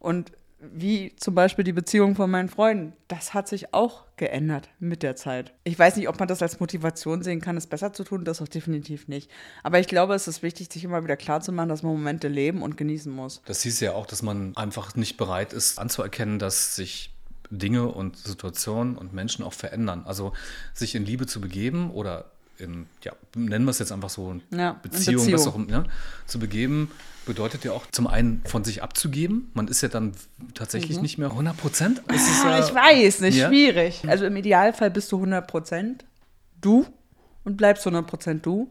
[0.00, 5.02] Und wie zum Beispiel die Beziehung von meinen Freunden, das hat sich auch geändert mit
[5.02, 5.52] der Zeit.
[5.62, 8.42] Ich weiß nicht, ob man das als Motivation sehen kann, es besser zu tun, das
[8.42, 9.30] auch definitiv nicht.
[9.62, 12.76] Aber ich glaube, es ist wichtig, sich immer wieder klarzumachen, dass man Momente leben und
[12.76, 13.40] genießen muss.
[13.46, 17.14] Das hieß ja auch, dass man einfach nicht bereit ist anzuerkennen, dass sich
[17.50, 20.02] Dinge und Situationen und Menschen auch verändern.
[20.06, 20.32] Also
[20.74, 24.72] sich in Liebe zu begeben oder in, ja, nennen wir es jetzt einfach so, Ja,
[24.82, 25.32] Beziehung, Beziehung.
[25.32, 25.84] was auch ja,
[26.26, 26.90] zu begeben,
[27.26, 29.50] bedeutet ja auch zum einen von sich abzugeben.
[29.54, 30.12] Man ist ja dann
[30.54, 32.02] tatsächlich nicht mehr 100 Prozent.
[32.08, 32.14] Mhm.
[32.44, 33.48] Ah, ich weiß nicht, Ja.
[33.48, 34.02] schwierig.
[34.08, 36.04] Also im Idealfall bist du 100%
[36.60, 36.86] du
[37.44, 38.70] und bleibst 100% du.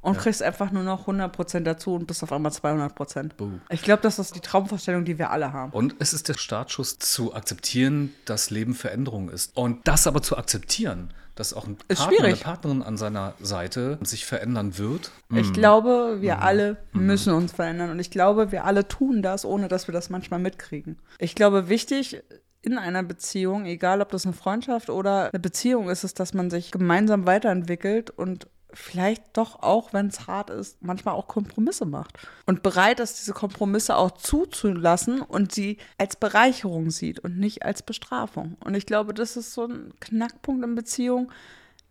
[0.00, 3.34] Und kriegst einfach nur noch 100% dazu und bist auf einmal 200%.
[3.36, 3.50] Buh.
[3.70, 5.72] Ich glaube, das ist die Traumvorstellung, die wir alle haben.
[5.72, 9.56] Und es ist der Startschuss zu akzeptieren, dass Leben Veränderung ist.
[9.56, 12.44] Und das aber zu akzeptieren, dass auch ein Ist Partner, eine schwierig.
[12.44, 15.10] Partnerin an seiner Seite sich verändern wird.
[15.34, 19.68] Ich glaube, wir alle müssen uns verändern und ich glaube, wir alle tun das, ohne
[19.68, 20.98] dass wir das manchmal mitkriegen.
[21.18, 22.22] Ich glaube, wichtig
[22.62, 26.50] in einer Beziehung, egal ob das eine Freundschaft oder eine Beziehung ist, ist, dass man
[26.50, 32.18] sich gemeinsam weiterentwickelt und vielleicht doch auch, wenn es hart ist, manchmal auch Kompromisse macht.
[32.44, 37.82] Und bereit ist, diese Kompromisse auch zuzulassen und sie als Bereicherung sieht und nicht als
[37.82, 38.56] Bestrafung.
[38.64, 41.32] Und ich glaube, das ist so ein Knackpunkt in Beziehung,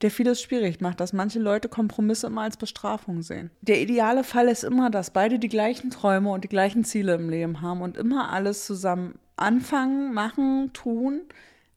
[0.02, 3.50] der vieles schwierig macht, dass manche Leute Kompromisse immer als Bestrafung sehen.
[3.62, 7.30] Der ideale Fall ist immer, dass beide die gleichen Träume und die gleichen Ziele im
[7.30, 11.22] Leben haben und immer alles zusammen anfangen, machen, tun.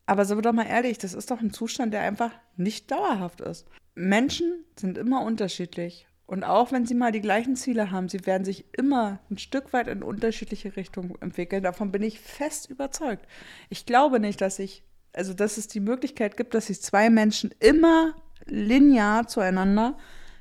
[0.07, 3.41] Aber sind wir doch mal ehrlich, das ist doch ein Zustand, der einfach nicht dauerhaft
[3.41, 3.67] ist.
[3.99, 6.07] Menschen sind immer unterschiedlich.
[6.27, 9.73] Und auch wenn sie mal die gleichen Ziele haben, sie werden sich immer ein Stück
[9.73, 11.63] weit in unterschiedliche Richtungen entwickeln.
[11.63, 13.27] Davon bin ich fest überzeugt.
[13.71, 14.83] Ich glaube nicht, dass ich,
[15.15, 19.97] also dass es die Möglichkeit gibt, dass sich zwei Menschen immer linear zueinander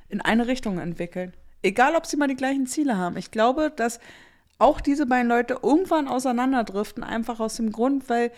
[0.08, 1.32] in eine Richtung entwickeln.
[1.62, 3.16] Egal, ob sie mal die gleichen Ziele haben.
[3.16, 3.98] Ich glaube, dass
[4.58, 8.30] auch diese beiden Leute irgendwann auseinanderdriften, einfach aus dem Grund, weil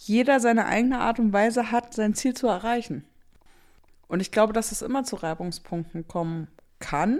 [0.00, 3.04] jeder seine eigene Art und Weise hat, sein Ziel zu erreichen.
[4.12, 6.48] Und ich glaube, dass es immer zu Reibungspunkten kommen
[6.80, 7.18] kann.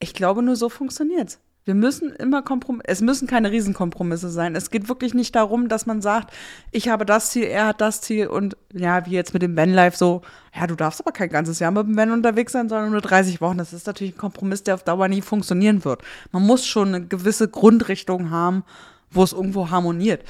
[0.00, 1.40] Ich glaube, nur so funktioniert's.
[1.64, 4.54] Wir müssen immer Kompromisse, es müssen keine Riesenkompromisse sein.
[4.54, 6.30] Es geht wirklich nicht darum, dass man sagt,
[6.72, 9.96] ich habe das Ziel, er hat das Ziel und ja, wie jetzt mit dem Vanlife
[9.96, 10.20] so,
[10.54, 13.40] ja, du darfst aber kein ganzes Jahr mit dem Van unterwegs sein, sondern nur 30
[13.40, 13.56] Wochen.
[13.56, 16.02] Das ist natürlich ein Kompromiss, der auf Dauer nie funktionieren wird.
[16.32, 18.62] Man muss schon eine gewisse Grundrichtung haben,
[19.10, 20.22] wo es irgendwo harmoniert.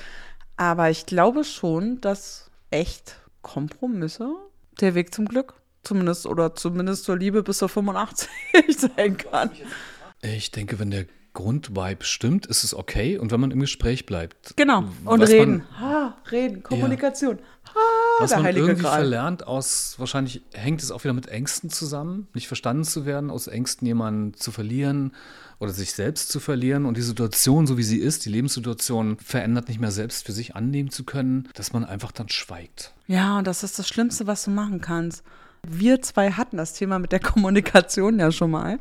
[0.56, 4.37] Aber ich glaube schon, dass echt Kompromisse
[4.80, 8.28] der Weg zum Glück, zumindest oder zumindest zur Liebe bis zur 85
[8.96, 9.50] sein kann.
[10.22, 13.18] Ich denke, wenn der Grundvibe stimmt, ist es okay.
[13.18, 14.56] Und wenn man im Gespräch bleibt.
[14.56, 14.84] Genau.
[15.04, 15.64] Und reden.
[15.70, 16.62] Man, ha, reden.
[16.62, 17.40] Kommunikation.
[17.74, 17.80] Ha,
[18.20, 19.00] was der man heilige irgendwie Gral.
[19.00, 23.48] verlernt aus, wahrscheinlich hängt es auch wieder mit Ängsten zusammen, nicht verstanden zu werden, aus
[23.48, 25.12] Ängsten jemanden zu verlieren
[25.58, 29.68] oder sich selbst zu verlieren und die Situation, so wie sie ist, die Lebenssituation verändert
[29.68, 32.92] nicht mehr selbst für sich annehmen zu können, dass man einfach dann schweigt.
[33.08, 35.24] Ja, und das ist das Schlimmste, was du machen kannst.
[35.66, 38.79] Wir zwei hatten das Thema mit der Kommunikation ja schon mal.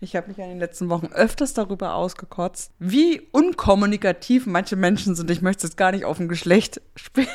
[0.00, 5.30] Ich habe mich in den letzten Wochen öfters darüber ausgekotzt, wie unkommunikativ manche Menschen sind.
[5.30, 7.26] Ich möchte es gar nicht auf ein Geschlecht spe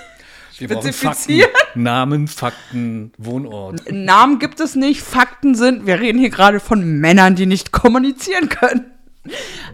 [0.57, 1.51] Wir brauchen Fakten, spezifizieren.
[1.75, 3.91] Namen, Fakten, Wohnort.
[3.91, 8.49] Namen gibt es nicht, Fakten sind, wir reden hier gerade von Männern, die nicht kommunizieren
[8.49, 8.85] können.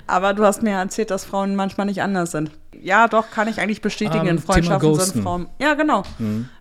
[0.08, 2.52] Aber du hast mir ja erzählt, dass Frauen manchmal nicht anders sind.
[2.82, 4.28] Ja, doch, kann ich eigentlich bestätigen.
[4.28, 5.24] Ähm, in Freundschaften sind.
[5.24, 5.48] Frauen.
[5.60, 6.04] Ja, genau.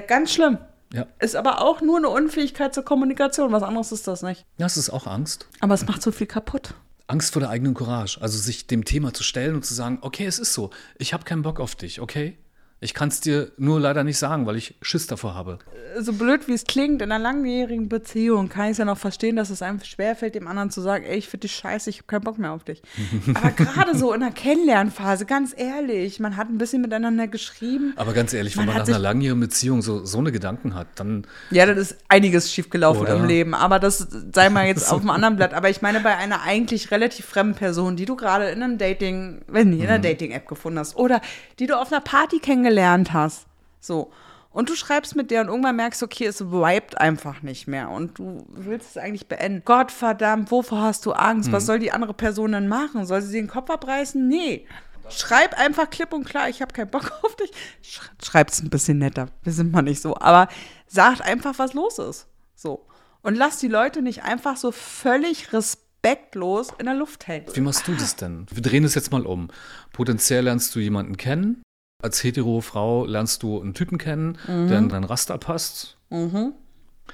[0.07, 0.59] Ganz schlimm.
[0.95, 1.07] Ja.
[1.19, 3.51] Ist aber auch nur eine Unfähigkeit zur Kommunikation.
[3.51, 4.47] Was anderes ist das nicht.
[4.59, 5.49] Das ist auch Angst.
[5.61, 6.75] Aber es macht so viel kaputt.
[7.09, 8.19] Angst vor der eigenen Courage.
[8.21, 10.71] Also sich dem Thema zu stellen und zu sagen, okay, es ist so.
[10.97, 12.39] Ich habe keinen Bock auf dich, okay?
[12.81, 15.59] Ich kann es dir nur leider nicht sagen, weil ich Schiss davor habe.
[16.01, 19.37] So blöd wie es klingt, in einer langjährigen Beziehung kann ich es ja noch verstehen,
[19.37, 22.09] dass es einem schwerfällt, dem anderen zu sagen, ey, ich finde dich scheiße, ich habe
[22.09, 22.83] keinen Bock mehr auf dich.
[23.35, 27.95] Aber gerade so in der Kennenlernphase, ganz ehrlich, man hat ein bisschen miteinander geschrieben.
[27.97, 31.27] Aber ganz ehrlich, wenn Man nach einer langjährigen Beziehung so, so eine Gedanken hat, dann
[31.51, 33.17] Ja, das ist einiges schiefgelaufen Oder?
[33.17, 35.55] im Leben, aber das sei mal jetzt auf dem anderen Blatt.
[35.55, 39.41] Aber ich meine, bei einer eigentlich relativ fremden Person, die du gerade in einem Dating,
[39.47, 41.23] wenn in einer Dating-App gefunden hast oder
[41.59, 43.47] die du auf einer Party kennengelernt hast,
[43.81, 44.11] so.
[44.51, 47.91] Und du schreibst mit der und irgendwann merkst du, okay, es vibet einfach nicht mehr
[47.91, 49.63] und du willst es eigentlich beenden.
[49.65, 51.51] Gott verdammt, wovor hast du Angst?
[51.51, 53.05] Was soll die andere Person denn machen?
[53.05, 54.29] Soll sie den Kopf abreißen?
[54.29, 54.65] Nee.
[55.11, 57.51] Schreib einfach klipp und klar, ich habe keinen Bock auf dich.
[57.83, 59.27] Sch Schreib's ein bisschen netter.
[59.43, 60.17] Wir sind mal nicht so.
[60.17, 60.49] Aber
[60.87, 62.29] sagt einfach, was los ist.
[62.55, 62.87] So.
[63.23, 67.47] Und lass die Leute nicht einfach so völlig respektlos in der Luft hängen.
[67.53, 68.47] Wie machst du das denn?
[68.51, 69.49] Wir drehen es jetzt mal um.
[69.93, 71.63] Potenziell lernst du jemanden kennen.
[72.05, 75.97] Als hetero Frau lernst du einen Typen kennen, der in dein Raster passt.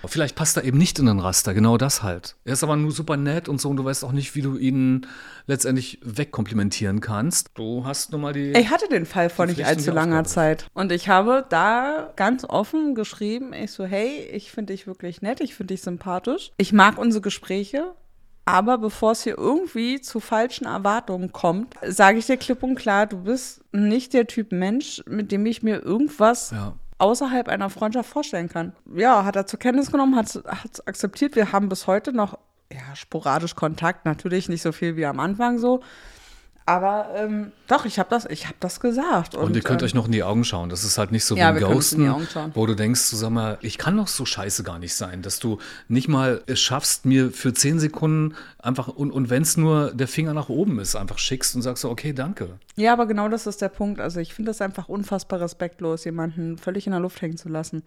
[0.07, 2.35] Vielleicht passt er eben nicht in den Raster, genau das halt.
[2.44, 4.57] Er ist aber nur super nett und so und du weißt auch nicht, wie du
[4.57, 5.07] ihn
[5.46, 7.50] letztendlich wegkomplimentieren kannst.
[7.55, 8.53] Du hast nun mal die.
[8.53, 10.24] Ich hatte den Fall vor nicht allzu langer.
[10.24, 10.66] Zeit.
[10.74, 15.40] Und ich habe da ganz offen geschrieben, ich so, hey, ich finde dich wirklich nett,
[15.40, 16.50] ich finde dich sympathisch.
[16.57, 17.94] Ich mag unsere Gespräche.
[18.51, 23.07] Aber bevor es hier irgendwie zu falschen Erwartungen kommt, sage ich dir klipp und klar,
[23.07, 26.73] du bist nicht der Typ Mensch, mit dem ich mir irgendwas ja.
[26.99, 28.73] außerhalb einer Freundschaft vorstellen kann.
[28.93, 31.37] Ja, hat er zur Kenntnis genommen, hat es akzeptiert.
[31.37, 32.39] Wir haben bis heute noch
[32.73, 35.81] ja, sporadisch Kontakt, natürlich nicht so viel wie am Anfang so.
[36.66, 39.35] Aber ähm, doch, ich habe das, ich hab das gesagt.
[39.35, 40.68] Und, ihr könnt ähm, euch noch in die Augen schauen.
[40.68, 42.09] Das ist halt nicht so Ja, wie Ghosten,
[42.55, 45.40] wo du denkst, so, sag mal, ich kann doch so scheiße gar nicht sein, dass
[45.40, 49.92] du nicht mal es schaffst, mir für zehn Sekunden einfach, und, und wenn es nur
[49.92, 52.51] der Finger nach oben ist, einfach schickst und sagst so, okay, danke.
[52.77, 54.01] Ja, aber genau das ist der Punkt.
[54.01, 57.83] Also ich finde das einfach unfassbar respektlos, jemanden völlig in der Luft hängen zu lassen.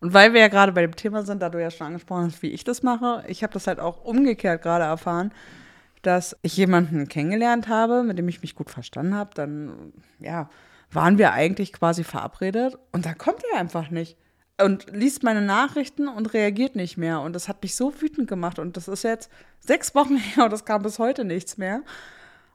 [0.00, 2.42] Und weil wir ja gerade bei dem Thema sind, da du ja schon angesprochen hast,
[2.42, 5.32] wie ich das mache, ich habe das halt auch umgekehrt gerade erfahren,
[6.06, 9.30] dass ich jemanden kennengelernt habe, mit dem ich mich gut verstanden habe.
[9.34, 10.48] Dann, ja,
[10.92, 14.16] waren wir eigentlich quasi verabredet und da kommt er einfach nicht.
[14.58, 17.20] Und liest meine Nachrichten und reagiert nicht mehr.
[17.20, 18.58] Und das hat mich so wütend gemacht.
[18.58, 21.82] Und das ist jetzt sechs Wochen her und es kam bis heute nichts mehr.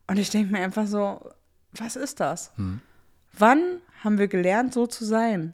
[0.07, 1.29] Und ich denke mir einfach so,
[1.73, 2.53] was ist das?
[3.33, 5.53] Wann haben wir gelernt, so zu sein?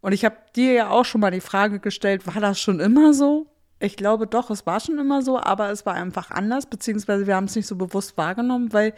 [0.00, 3.12] Und ich habe dir ja auch schon mal die Frage gestellt, war das schon immer
[3.14, 3.46] so?
[3.80, 7.34] Ich glaube doch, es war schon immer so, aber es war einfach anders, beziehungsweise wir
[7.34, 8.92] haben es nicht so bewusst wahrgenommen, weil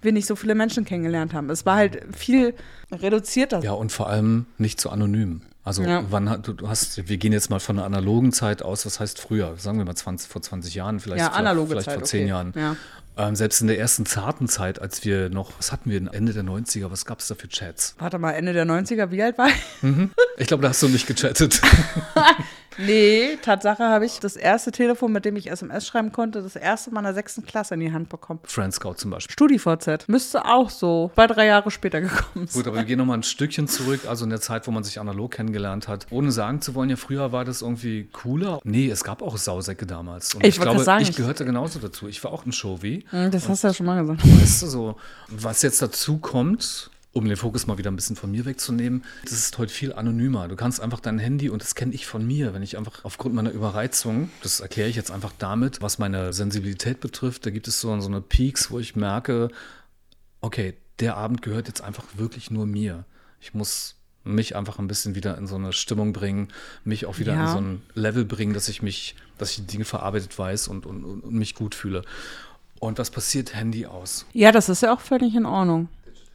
[0.00, 1.50] wir nicht so viele Menschen kennengelernt haben.
[1.50, 2.54] Es war halt viel
[2.92, 3.58] reduzierter.
[3.60, 5.42] Ja, und vor allem nicht so anonym.
[5.64, 6.04] Also Ja.
[6.08, 9.20] wann du, du hast, wir gehen jetzt mal von einer analogen Zeit aus, was heißt
[9.20, 9.54] früher?
[9.58, 12.28] Sagen wir mal 20, vor 20 Jahren, vielleicht, Ja, analoge vielleicht Zeit, vor 10 okay.
[12.30, 12.52] Jahren.
[12.56, 12.76] Ja.
[13.16, 16.44] Ähm, selbst in der ersten zarten Zeit, als wir noch, was hatten wir, Ende der
[16.44, 17.96] 90er, was gab es da für Chats?
[17.98, 19.54] Warte mal, Ende der 90er, wie alt war ich?
[20.38, 21.60] Ich glaube, da hast du nicht gechattet.
[22.78, 26.90] Nee, Tatsache habe ich das erste Telefon, mit dem ich SMS schreiben konnte, das erste
[26.90, 28.40] Mal in der sechsten Klasse in die Hand bekommen.
[28.44, 29.32] Friend Scout zum Beispiel.
[29.32, 30.08] StudiVZ.
[30.08, 32.62] Müsste auch so zwei, drei Jahre später gekommen sein.
[32.62, 34.84] Gut, aber wir gehen noch mal ein Stückchen zurück, also in der Zeit, wo man
[34.84, 36.06] sich analog kennengelernt hat.
[36.10, 38.60] Ohne sagen zu wollen, ja, früher war das irgendwie cooler.
[38.64, 40.34] Nee, es gab auch Sausäcke damals.
[40.34, 42.06] Und Ich ich, glaube, sagen, ich ich- gehörte genauso dazu.
[42.08, 43.04] Ich war auch ein Showy.
[43.10, 44.20] Hm, Das hast du ja schon mal gesagt.
[44.40, 44.96] Weißt du, so,
[45.28, 49.32] was jetzt dazu kommt, um den Fokus mal wieder ein bisschen von mir wegzunehmen, das
[49.32, 50.46] ist heute viel anonymer.
[50.48, 53.34] Du kannst einfach dein Handy, und das kenne ich von mir, wenn ich einfach aufgrund
[53.34, 57.80] meiner Überreizung, das erkläre ich jetzt einfach damit, was meine Sensibilität betrifft, da gibt es
[57.80, 59.48] so, so eine Peaks, wo ich merke,
[60.40, 63.04] okay, der Abend gehört jetzt einfach wirklich nur mir.
[63.40, 63.94] Ich muss
[64.24, 66.48] mich einfach ein bisschen wieder in so eine Stimmung bringen,
[66.84, 67.46] mich auch wieder Ja.
[67.46, 70.86] in so ein Level bringen, dass ich mich, dass ich die Dinge verarbeitet weiß und,
[70.86, 72.02] und, und mich gut fühle.
[72.80, 73.54] Und was passiert?
[73.54, 74.26] Handy aus.
[74.32, 75.88] Ja, das ist ja auch völlig in Ordnung.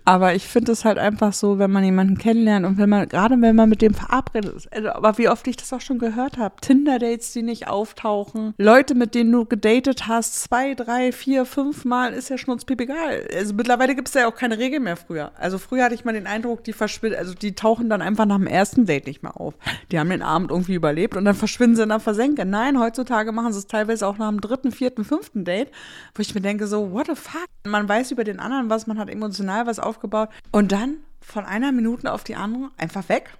[0.05, 3.39] Aber ich finde es halt einfach so, wenn man jemanden kennenlernt und wenn man, gerade
[3.39, 6.37] wenn man mit dem verabredet ist, also, aber wie oft ich das auch schon gehört
[6.37, 11.85] habe, Tinder-Dates, die nicht auftauchen, Leute, mit denen du gedatet hast, zwei, drei, vier, fünf
[11.85, 13.27] Mal, ist ja schnurzpiep egal.
[13.33, 15.31] Also mittlerweile gibt es ja auch keine Regel mehr früher.
[15.37, 18.37] Also früher hatte ich mal den Eindruck, die verschwinden, also die tauchen dann einfach nach
[18.37, 19.53] dem ersten Date nicht mehr auf.
[19.91, 22.45] Die haben den Abend irgendwie überlebt und dann verschwinden sie in der Versenke.
[22.45, 25.71] Nein, heutzutage machen sie es teilweise auch nach dem dritten, vierten, fünften Date,
[26.13, 27.47] wo ich mir denke so, what the fuck?
[27.65, 31.71] Man weiß über den anderen was, man hat emotional was aufgebaut und dann von einer
[31.71, 33.37] Minute auf die andere einfach weg.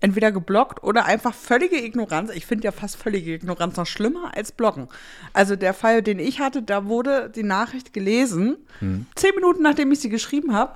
[0.00, 2.30] Entweder geblockt oder einfach völlige Ignoranz.
[2.30, 4.88] Ich finde ja fast völlige Ignoranz noch schlimmer als blocken.
[5.32, 9.06] Also der Fall, den ich hatte, da wurde die Nachricht gelesen, hm.
[9.14, 10.74] zehn Minuten nachdem ich sie geschrieben habe.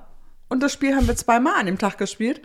[0.48, 2.40] Und das Spiel haben wir zweimal an dem Tag gespielt.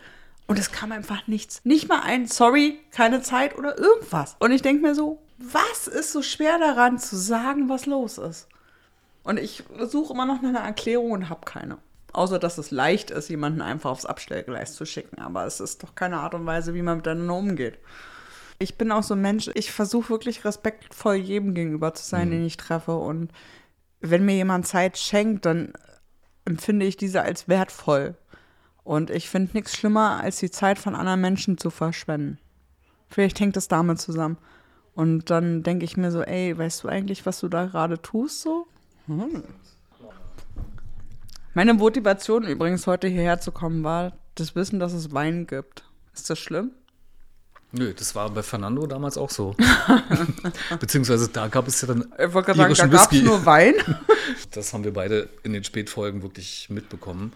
[0.45, 1.61] Und es kam einfach nichts.
[1.63, 4.35] Nicht mal ein Sorry, keine Zeit oder irgendwas.
[4.39, 8.49] Und ich denke mir so, was ist so schwer daran zu sagen, was los ist?
[9.23, 11.77] Und ich suche immer noch nach einer Erklärung und habe keine.
[12.13, 15.19] Außer, dass es leicht ist, jemanden einfach aufs Abstellgleis zu schicken.
[15.19, 17.79] Aber es ist doch keine Art und Weise, wie man miteinander umgeht.
[18.59, 22.31] Ich bin auch so ein Mensch, ich versuche wirklich respektvoll jedem gegenüber zu sein, mhm.
[22.31, 22.95] den ich treffe.
[22.95, 23.31] Und
[23.99, 25.73] wenn mir jemand Zeit schenkt, dann
[26.45, 28.15] empfinde ich diese als wertvoll.
[28.83, 32.37] Und ich finde nichts schlimmer, als die Zeit von anderen Menschen zu verschwenden.
[33.09, 34.37] Vielleicht hängt das damit zusammen.
[34.93, 38.41] Und dann denke ich mir so, ey, weißt du eigentlich, was du da gerade tust
[38.41, 38.67] so?
[39.07, 39.43] Hm.
[41.53, 45.83] Meine Motivation übrigens heute hierher zu kommen war das Wissen, dass es Wein gibt.
[46.13, 46.71] Ist das schlimm?
[47.71, 49.55] Nö, das war bei Fernando damals auch so.
[50.79, 52.11] Beziehungsweise da gab es ja dann.
[52.19, 53.75] Ich wollte gerade sagen, da gab es nur Wein.
[54.51, 57.33] das haben wir beide in den Spätfolgen wirklich mitbekommen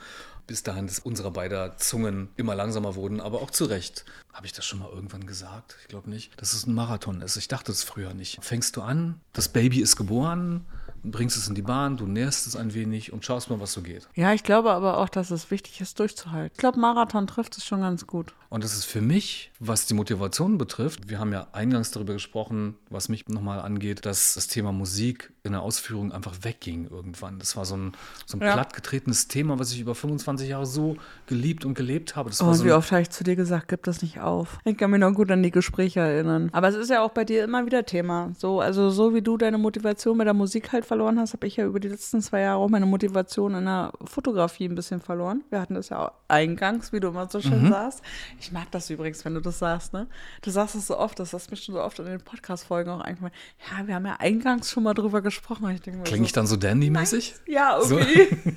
[0.47, 4.05] bis dahin, dass unsere beider Zungen immer langsamer wurden, aber auch zu Recht.
[4.33, 5.75] Habe ich das schon mal irgendwann gesagt?
[5.81, 6.39] Ich glaube nicht.
[6.41, 7.35] Dass es ein Marathon ist.
[7.35, 8.39] Ich dachte es früher nicht.
[8.41, 10.65] Fängst du an, das Baby ist geboren,
[11.03, 13.81] bringst es in die Bahn, du nährst es ein wenig und schaust mal, was so
[13.81, 14.07] geht.
[14.15, 16.51] Ja, ich glaube aber auch, dass es wichtig ist, durchzuhalten.
[16.53, 18.33] Ich glaube, Marathon trifft es schon ganz gut.
[18.49, 22.75] Und das ist für mich, was die Motivation betrifft, wir haben ja eingangs darüber gesprochen,
[22.89, 27.39] was mich nochmal angeht, dass das Thema Musik in der Ausführung einfach wegging irgendwann.
[27.39, 27.93] Das war so ein,
[28.25, 28.53] so ein ja.
[28.53, 32.29] plattgetretenes Thema, was ich über 25 Jahre so geliebt und gelebt habe.
[32.29, 34.59] Das oh, so wie oft habe ich zu dir gesagt, gib das nicht auf.
[34.63, 36.49] Ich kann mich noch gut an die Gespräche erinnern.
[36.51, 38.31] Aber es ist ja auch bei dir immer wieder Thema.
[38.37, 41.57] So, also so wie du deine Motivation mit der Musik halt verloren hast, habe ich
[41.57, 45.43] ja über die letzten zwei Jahre auch meine Motivation in der Fotografie ein bisschen verloren.
[45.49, 47.69] Wir hatten das ja auch eingangs, wie du immer so schön mhm.
[47.69, 48.01] sagst.
[48.39, 50.07] Ich mag das übrigens, wenn du das sagst, ne?
[50.41, 53.01] Du sagst es so oft, das hast mich schon so oft in den Podcast-Folgen auch
[53.01, 53.33] eingefallen.
[53.71, 55.36] Ja, wir haben ja eingangs schon mal drüber gesprochen.
[55.75, 57.35] Ich Klinge so, ich dann so Dandy-mäßig?
[57.45, 58.23] Ja, irgendwie.
[58.25, 58.51] So?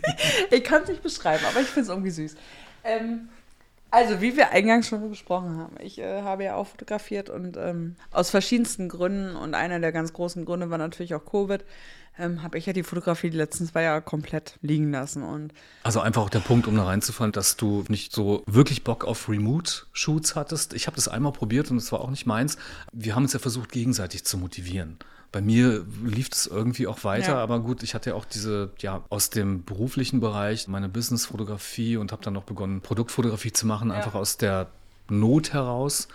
[0.50, 2.34] ich kann es nicht beschreiben, aber ich finde es irgendwie süß.
[2.84, 3.28] Ähm,
[3.90, 7.96] also, wie wir eingangs schon besprochen haben, ich äh, habe ja auch fotografiert und ähm,
[8.12, 11.64] aus verschiedensten Gründen und einer der ganz großen Gründe war natürlich auch Covid
[12.20, 15.22] ähm, habe ich ja die Fotografie die letzten zwei Jahre komplett liegen lassen.
[15.22, 19.04] Und also einfach auch der Punkt, um da reinzufallen, dass du nicht so wirklich Bock
[19.04, 20.74] auf Remote-Shoots hattest.
[20.74, 22.58] Ich habe das einmal probiert und es war auch nicht meins.
[22.92, 24.98] Wir haben uns ja versucht, gegenseitig zu motivieren.
[25.32, 27.42] Bei mir lief es irgendwie auch weiter, ja.
[27.42, 32.10] aber gut, ich hatte ja auch diese, ja, aus dem beruflichen Bereich meine Business-Fotografie und
[32.10, 33.94] habe dann noch begonnen, Produktfotografie zu machen, ja.
[33.94, 34.68] einfach aus der
[35.08, 36.08] Not heraus,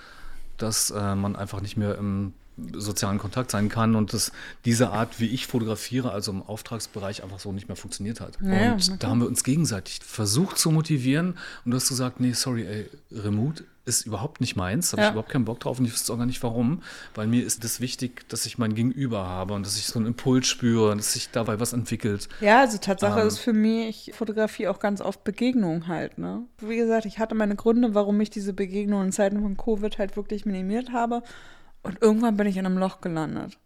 [0.57, 2.33] dass äh, man einfach nicht mehr im
[2.73, 4.31] sozialen Kontakt sein kann und dass
[4.63, 8.37] diese Art, wie ich fotografiere, also im Auftragsbereich einfach so nicht mehr funktioniert hat.
[8.41, 12.31] Ja, und da haben wir uns gegenseitig versucht zu motivieren und du hast gesagt, nee,
[12.31, 15.07] sorry, ey, Remote ist überhaupt nicht meins, habe ja.
[15.07, 16.81] ich überhaupt keinen Bock drauf und ich wüsste auch gar nicht warum,
[17.13, 20.07] weil mir ist das wichtig, dass ich mein Gegenüber habe und dass ich so einen
[20.07, 22.27] Impuls spüre und dass sich dabei was entwickelt.
[22.41, 26.45] Ja, also Tatsache ähm, ist für mich Fotografie auch ganz oft Begegnung halt, ne?
[26.59, 30.17] Wie gesagt, ich hatte meine Gründe, warum ich diese Begegnungen in Zeiten von Covid halt
[30.17, 31.21] wirklich minimiert habe
[31.83, 33.57] und irgendwann bin ich in einem Loch gelandet.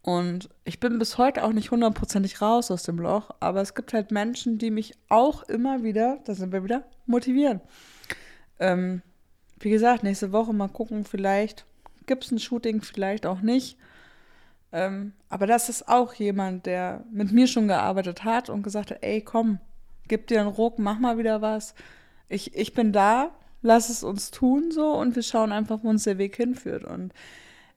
[0.00, 3.92] Und ich bin bis heute auch nicht hundertprozentig raus aus dem Loch, aber es gibt
[3.92, 7.60] halt Menschen, die mich auch immer wieder, da sind wir wieder, motivieren.
[8.58, 9.02] Ähm,
[9.64, 11.64] wie gesagt, nächste Woche mal gucken, vielleicht
[12.06, 13.76] gibt es ein Shooting, vielleicht auch nicht.
[14.72, 18.98] Ähm, aber das ist auch jemand, der mit mir schon gearbeitet hat und gesagt hat,
[19.02, 19.58] ey, komm,
[20.08, 21.74] gib dir einen Ruck, mach mal wieder was.
[22.28, 26.04] Ich, ich bin da, lass es uns tun so und wir schauen einfach, wo uns
[26.04, 26.84] der Weg hinführt.
[26.84, 27.12] Und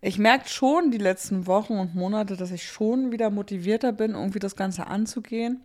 [0.02, 4.39] ich merke schon die letzten Wochen und Monate, dass ich schon wieder motivierter bin, irgendwie
[4.39, 5.62] das Ganze anzugehen.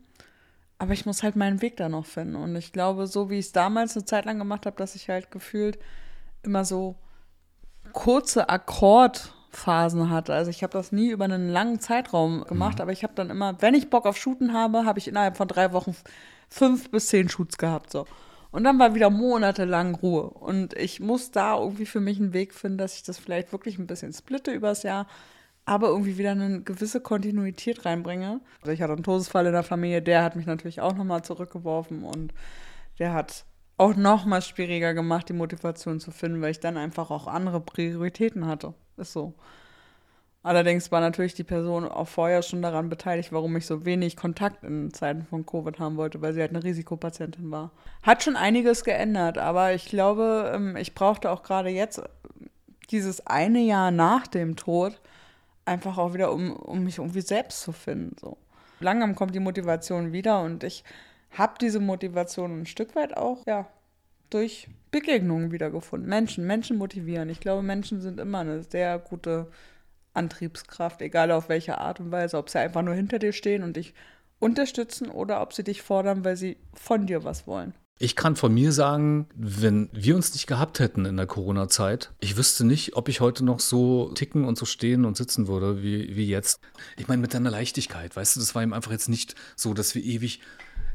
[0.78, 2.36] Aber ich muss halt meinen Weg da noch finden.
[2.36, 5.10] Und ich glaube, so wie ich es damals eine Zeit lang gemacht habe, dass ich
[5.10, 5.78] halt gefühlt
[6.42, 6.96] immer so
[7.92, 10.34] kurze Akkordphasen hatte.
[10.34, 12.82] Also ich habe das nie über einen langen Zeitraum gemacht, mhm.
[12.82, 15.48] aber ich habe dann immer, wenn ich Bock auf Shooten habe, habe ich innerhalb von
[15.48, 15.94] drei Wochen
[16.48, 17.90] fünf bis zehn Shoots gehabt.
[17.90, 18.06] So.
[18.50, 20.30] Und dann war wieder monatelang Ruhe.
[20.30, 23.78] Und ich muss da irgendwie für mich einen Weg finden, dass ich das vielleicht wirklich
[23.78, 25.06] ein bisschen splitte übers Jahr.
[25.66, 28.40] aber irgendwie wieder eine gewisse Kontinuität reinbringe.
[28.60, 32.02] Also ich hatte einen Todesfall in der Familie, der hat mich natürlich auch nochmal zurückgeworfen
[32.02, 32.32] und
[32.98, 33.44] der hat
[33.80, 38.46] auch nochmal schwieriger gemacht, die Motivation zu finden, weil ich dann einfach auch andere Prioritäten
[38.46, 38.74] hatte.
[38.98, 39.32] Ist so.
[40.42, 44.64] Allerdings war natürlich die Person auch vorher schon daran beteiligt, warum ich so wenig Kontakt
[44.64, 47.72] in Zeiten von Covid haben wollte, weil sie halt eine Risikopatientin war.
[48.02, 52.02] Hat schon einiges geändert, aber ich glaube, ähm, ich brauchte auch gerade jetzt
[52.90, 55.00] dieses eine Jahr nach dem Tod
[55.64, 58.16] einfach auch wieder, um, um mich irgendwie selbst zu finden.
[58.20, 58.36] So.
[58.80, 60.84] Langsam kommt die Motivation wieder und ich
[61.30, 63.68] habe diese Motivation ein Stück weit auch, ja,
[64.30, 66.08] durch Begegnungen wiedergefunden.
[66.08, 67.28] Menschen, Menschen motivieren.
[67.28, 69.48] Ich glaube, Menschen sind immer eine sehr gute
[70.14, 73.76] Antriebskraft, egal auf welche Art und Weise, ob sie einfach nur hinter dir stehen und
[73.76, 73.94] dich
[74.38, 77.74] unterstützen oder ob sie dich fordern, weil sie von dir was wollen.
[78.02, 82.38] Ich kann von mir sagen, wenn wir uns nicht gehabt hätten in der Corona-Zeit, ich
[82.38, 86.16] wüsste nicht, ob ich heute noch so ticken und so stehen und sitzen würde wie,
[86.16, 86.60] wie jetzt.
[86.96, 89.94] Ich meine, mit deiner Leichtigkeit, weißt du, das war ihm einfach jetzt nicht so, dass
[89.94, 90.40] wir ewig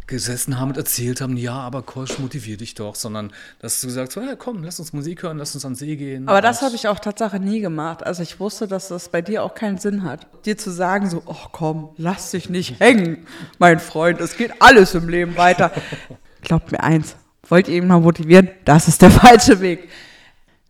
[0.07, 4.15] gesessen haben und erzählt haben, ja, aber Kolsch motiviert dich doch, sondern dass du gesagt
[4.15, 6.27] hast, ja, komm, lass uns Musik hören, lass uns an den See gehen.
[6.27, 8.05] Aber das habe ich auch tatsächlich nie gemacht.
[8.05, 10.27] Also ich wusste, dass das bei dir auch keinen Sinn hat.
[10.45, 13.25] Dir zu sagen so, oh komm, lass dich nicht hängen,
[13.57, 15.71] mein Freund, es geht alles im Leben weiter.
[16.41, 17.15] Glaubt mir eins,
[17.47, 18.49] wollt ihr ihn mal motivieren?
[18.65, 19.89] Das ist der falsche Weg.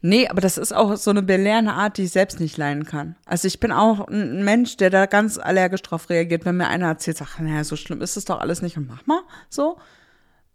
[0.08, 3.16] Nee, aber das ist auch so eine belehrende Art, die ich selbst nicht leiden kann.
[3.26, 6.86] Also ich bin auch ein Mensch, der da ganz allergisch drauf reagiert, wenn mir einer
[6.86, 9.80] erzählt, sagt, naja, so schlimm ist es doch alles nicht und mach mal so.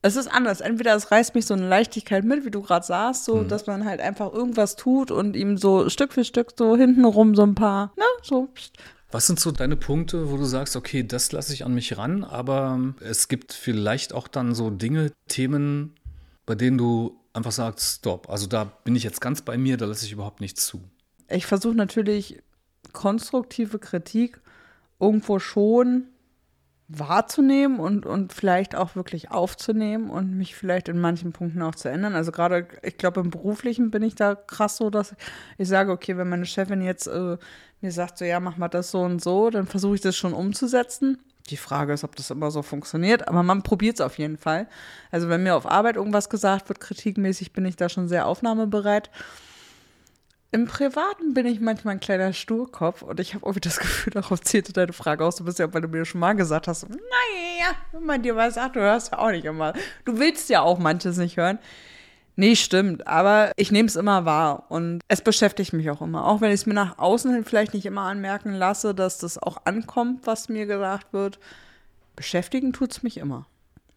[0.03, 0.61] Es ist anders.
[0.61, 3.49] Entweder es reißt mich so eine Leichtigkeit mit, wie du gerade sagst, so, mhm.
[3.49, 7.43] dass man halt einfach irgendwas tut und ihm so Stück für Stück so hintenrum so
[7.43, 8.51] ein paar, ne, so.
[9.11, 12.23] Was sind so deine Punkte, wo du sagst, okay, das lasse ich an mich ran,
[12.23, 15.97] aber es gibt vielleicht auch dann so Dinge, Themen,
[16.47, 18.29] bei denen du einfach sagt, stopp.
[18.29, 20.83] Also da bin ich jetzt ganz bei mir, da lasse ich überhaupt nichts zu.
[21.29, 22.43] Ich versuche natürlich
[22.93, 24.41] konstruktive Kritik
[24.99, 26.09] irgendwo schon
[26.93, 31.89] wahrzunehmen und, und vielleicht auch wirklich aufzunehmen und mich vielleicht in manchen Punkten auch zu
[31.89, 32.17] ändern.
[32.17, 35.15] Also gerade, ich glaube, im Beruflichen bin ich da krass so, dass
[35.57, 37.37] ich sage, okay, wenn meine Chefin jetzt äh,
[37.81, 40.33] mir sagt, so ja, mach mal das so und so, dann versuche ich das schon
[40.33, 41.19] umzusetzen.
[41.49, 44.69] Die Frage ist, ob das immer so funktioniert, aber man probiert es auf jeden Fall.
[45.11, 49.11] Also wenn mir auf Arbeit irgendwas gesagt wird, kritikmäßig, bin ich da schon sehr aufnahmebereit.
[50.53, 54.41] Im Privaten bin ich manchmal ein kleiner Sturkopf und ich habe irgendwie das Gefühl, darauf
[54.41, 55.37] zählte deine Frage aus.
[55.37, 58.55] Du bist ja, weil du mir schon mal gesagt hast, naja, wenn man dir was
[58.55, 59.75] sagt, du hörst ja auch nicht immer.
[60.05, 61.61] Du willst ja auch manches nicht hören.
[62.37, 63.07] Nee, stimmt.
[63.07, 66.27] Aber ich nehme es immer wahr und es beschäftigt mich auch immer.
[66.27, 69.39] Auch wenn ich es mir nach außen hin vielleicht nicht immer anmerken lasse, dass das
[69.39, 71.39] auch ankommt, was mir gesagt wird.
[72.17, 73.47] Beschäftigen tut es mich immer.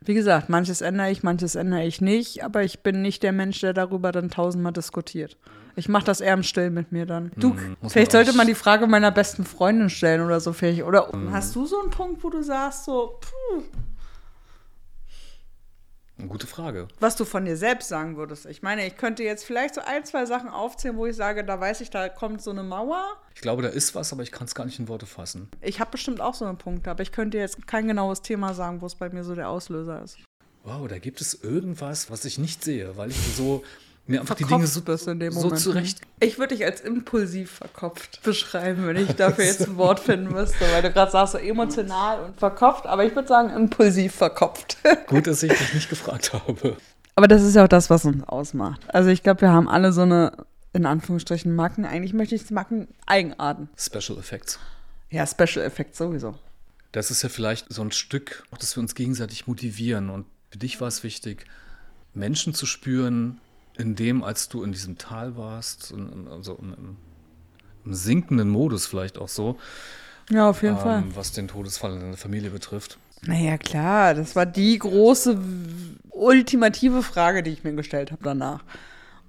[0.06, 3.62] Wie gesagt, manches ändere ich, manches ändere ich nicht, aber ich bin nicht der Mensch,
[3.62, 5.38] der darüber dann tausendmal diskutiert.
[5.76, 7.32] Ich mache das eher im Stillen mit mir dann.
[7.38, 10.54] Du, hm, vielleicht sollte man die Frage meiner besten Freundin stellen oder so.
[10.54, 11.32] Vielleicht, oder hm.
[11.32, 13.64] hast du so einen Punkt, wo du sagst, so, puh,
[16.28, 16.88] gute Frage.
[17.00, 18.46] Was du von dir selbst sagen würdest.
[18.46, 21.60] Ich meine, ich könnte jetzt vielleicht so ein, zwei Sachen aufzählen, wo ich sage, da
[21.60, 23.18] weiß ich, da kommt so eine Mauer.
[23.36, 25.50] Ich glaube, da ist was, aber ich kann es gar nicht in Worte fassen.
[25.62, 28.82] Ich habe bestimmt auch so einen Punkt, aber ich könnte jetzt kein genaues Thema sagen,
[28.82, 30.18] wo es bei mir so der Auslöser ist.
[30.64, 33.64] Wow, da gibt es irgendwas, was ich nicht sehe, weil ich so
[34.06, 34.82] mir einfach die Dinge so,
[35.32, 36.02] so zurecht.
[36.20, 40.66] Ich würde dich als impulsiv verkopft beschreiben, wenn ich dafür jetzt ein Wort finden müsste,
[40.72, 44.78] weil du gerade sagst, so emotional und verkopft, aber ich würde sagen impulsiv verkopft.
[45.08, 46.78] Gut, dass ich dich nicht gefragt habe.
[47.16, 48.82] Aber das ist ja auch das, was uns ausmacht.
[48.88, 50.34] Also ich glaube, wir haben alle so eine,
[50.74, 51.86] in Anführungsstrichen, Macken.
[51.86, 53.70] Eigentlich möchte ich es Macken Eigenarten.
[53.78, 54.60] Special Effects.
[55.12, 56.36] Ja, Special Effects sowieso.
[56.92, 60.10] Das ist ja vielleicht so ein Stück, dass wir uns gegenseitig motivieren.
[60.10, 61.46] Und für dich war es wichtig,
[62.14, 63.40] Menschen zu spüren,
[63.78, 65.94] in dem, als du in diesem Tal warst,
[66.30, 66.98] also im,
[67.86, 69.58] im sinkenden Modus vielleicht auch so.
[70.30, 71.04] Ja, auf jeden ähm, Fall.
[71.16, 72.98] Was den Todesfall in deiner Familie betrifft.
[73.26, 75.40] Naja, klar, das war die große,
[76.10, 78.64] ultimative Frage, die ich mir gestellt habe danach.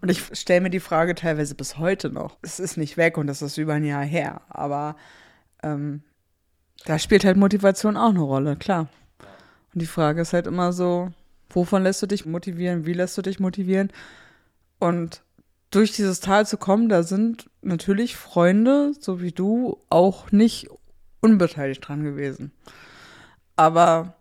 [0.01, 2.37] Und ich stelle mir die Frage teilweise bis heute noch.
[2.43, 4.97] Es ist nicht weg und das ist über ein Jahr her, aber
[5.63, 6.03] ähm,
[6.85, 8.89] da spielt halt Motivation auch eine Rolle, klar.
[9.73, 11.11] Und die Frage ist halt immer so,
[11.49, 13.91] wovon lässt du dich motivieren, wie lässt du dich motivieren?
[14.85, 15.23] Und
[15.71, 20.69] durch dieses Tal zu kommen, da sind natürlich Freunde, so wie du, auch nicht
[21.23, 22.53] unbeteiligt dran gewesen.
[23.57, 24.15] Aber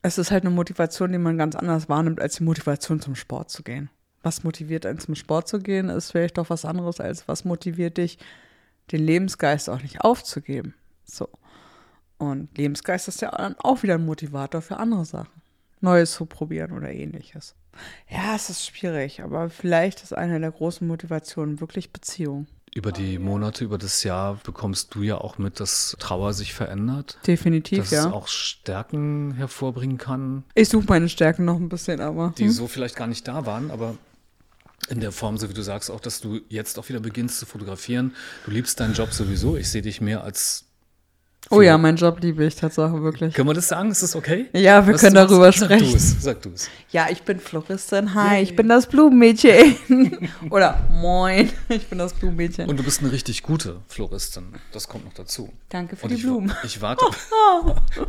[0.00, 3.50] es ist halt eine Motivation, die man ganz anders wahrnimmt, als die Motivation zum Sport
[3.50, 3.90] zu gehen.
[4.22, 7.98] Was motiviert einen zum Sport zu gehen, ist vielleicht doch was anderes, als was motiviert
[7.98, 8.16] dich,
[8.90, 10.72] den Lebensgeist auch nicht aufzugeben.
[11.04, 11.28] So.
[12.16, 15.42] Und Lebensgeist ist ja auch wieder ein Motivator für andere Sachen.
[15.82, 17.54] Neues zu probieren oder ähnliches.
[18.10, 22.46] Ja, es ist schwierig, aber vielleicht ist eine der großen Motivationen wirklich Beziehung.
[22.74, 27.18] Über die Monate, über das Jahr bekommst du ja auch mit, dass Trauer sich verändert.
[27.24, 28.00] Definitiv, dass ja.
[28.00, 32.34] es auch Stärken hervorbringen kann, Ich suche meine Stärken noch ein bisschen, aber.
[32.36, 32.50] die hm?
[32.50, 33.94] so vielleicht gar nicht da waren, aber
[34.88, 37.46] in der Form, so wie du sagst, auch, dass du jetzt auch wieder beginnst zu
[37.46, 38.14] fotografieren.
[38.44, 39.56] Du liebst deinen Job sowieso.
[39.56, 40.63] Ich sehe dich mehr als.
[41.50, 43.34] Oh ja, meinen Job liebe ich Tatsache wirklich.
[43.34, 43.90] Können wir das sagen?
[43.90, 44.46] Ist das okay?
[44.52, 45.90] Ja, wir Was können darüber Sag sprechen.
[45.90, 46.70] Du es, sag du es.
[46.90, 48.14] Ja, ich bin Floristin.
[48.14, 49.76] Hi, ich bin das Blumenmädchen.
[50.50, 52.68] Oder moin, ich bin das Blumenmädchen.
[52.68, 54.54] Und du bist eine richtig gute Floristin.
[54.72, 55.52] Das kommt noch dazu.
[55.68, 56.52] Danke für Und die ich, Blumen.
[56.64, 57.04] Ich warte.
[57.04, 57.74] Oh.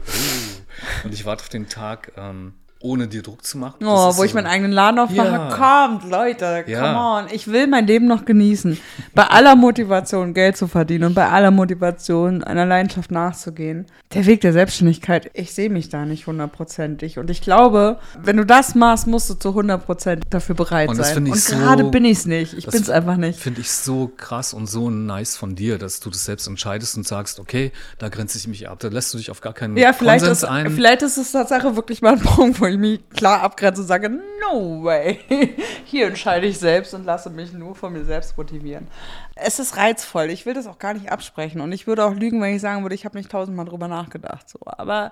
[1.03, 2.53] Und ich warte auf den Tag, ähm,
[2.85, 3.75] ohne dir Druck zu machen.
[3.83, 5.27] Oh, wo so ich meinen eigenen Laden aufmache.
[5.27, 5.87] Ja.
[5.87, 6.81] Kommt, Leute, Ja.
[6.93, 7.33] come on.
[7.35, 8.77] Ich will mein Leben noch genießen.
[9.13, 13.85] Bei aller Motivation, Geld zu verdienen und bei aller Motivation, einer Leidenschaft nachzugehen.
[14.13, 17.19] Der Weg der Selbstständigkeit, ich sehe mich da nicht hundertprozentig.
[17.19, 21.13] Und ich glaube, wenn du das machst, musst du zu hundertprozentig dafür bereit Und das
[21.13, 21.25] sein.
[21.27, 22.53] Und so- gerade bin ich es nicht.
[22.53, 23.39] Ich Das bin es einfach nicht.
[23.39, 27.07] Finde ich so krass und so nice von dir, dass du das selbst entscheidest und
[27.07, 28.79] sagst, okay, da grenze ich mich ab.
[28.79, 30.69] Da lässt du dich auf gar keinen Ja, vielleicht Konsens ist, ein.
[30.71, 34.09] vielleicht ist es Tatsache wirklich mal ein Punkt, wo ich mich klar abgrenze und sage,
[34.09, 35.19] no way.
[35.85, 38.87] Hier entscheide ich selbst und lasse mich nur von mir selbst motivieren.
[39.35, 40.29] Es ist reizvoll.
[40.29, 41.61] Ich will das auch gar nicht absprechen.
[41.61, 44.49] Und ich würde auch lügen, wenn ich sagen würde, ich habe nicht tausendmal drüber nachgedacht.
[44.49, 44.59] So.
[44.65, 45.11] Aber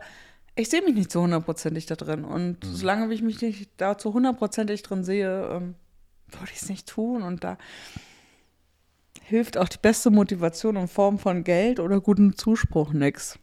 [0.55, 2.24] ich sehe mich nicht so hundertprozentig da drin.
[2.26, 2.74] Und Mhm.
[2.76, 5.76] solange ich mich nicht da zu hundertprozentig drin sehe, ähm,
[6.30, 7.22] würde ich es nicht tun.
[7.24, 7.57] Und da
[9.22, 13.39] hilft auch die beste Motivation in Form von Geld oder guten Zuspruch nix.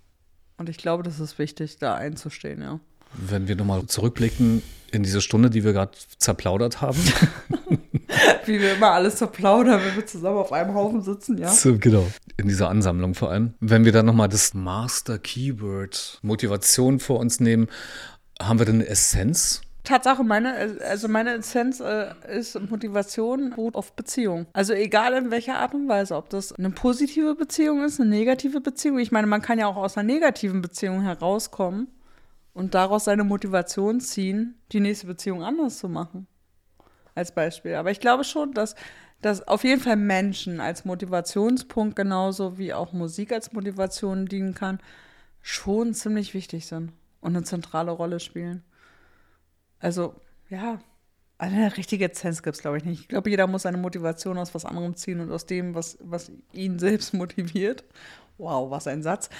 [0.59, 2.81] Und ich glaube, das ist wichtig, da einzustehen, ja.
[3.13, 6.99] Wenn wir nochmal zurückblicken in diese Stunde, die wir gerade zerplaudert haben.
[8.45, 11.49] Wie wir immer alles zerplaudern, wenn wir zusammen auf einem Haufen sitzen, ja.
[11.49, 12.07] So, genau.
[12.37, 13.55] In dieser Ansammlung vor allem.
[13.61, 17.69] Wenn wir dann nochmal das Master Keyword Motivation vor uns nehmen,
[18.41, 19.61] haben wir denn eine Essenz?
[19.85, 24.47] Tatsache, meine, also meine Essenz äh, ist Motivation beruht auf Beziehung.
[24.53, 28.61] Also egal in welcher Art und Weise, ob das eine positive Beziehung ist, eine negative
[28.61, 28.99] Beziehung.
[28.99, 31.89] Ich meine, man kann ja auch aus einer negativen Beziehung herauskommen
[32.61, 36.27] und daraus seine Motivation ziehen, die nächste Beziehung anders zu machen.
[37.15, 37.75] Als Beispiel.
[37.75, 38.75] Aber ich glaube schon, dass,
[39.23, 44.79] dass auf jeden Fall Menschen als Motivationspunkt genauso wie auch Musik als Motivation dienen kann,
[45.41, 46.93] schon ziemlich wichtig sind
[47.23, 48.63] und eine zentrale Rolle spielen.
[49.79, 50.15] Also,
[50.51, 50.81] ja,
[51.39, 53.01] eine richtige Essenz gibt es, glaube ich, nicht.
[53.01, 56.31] Ich glaube, jeder muss seine Motivation aus was anderem ziehen und aus dem, was, was
[56.53, 57.85] ihn selbst motiviert.
[58.37, 59.31] Wow, was ein Satz.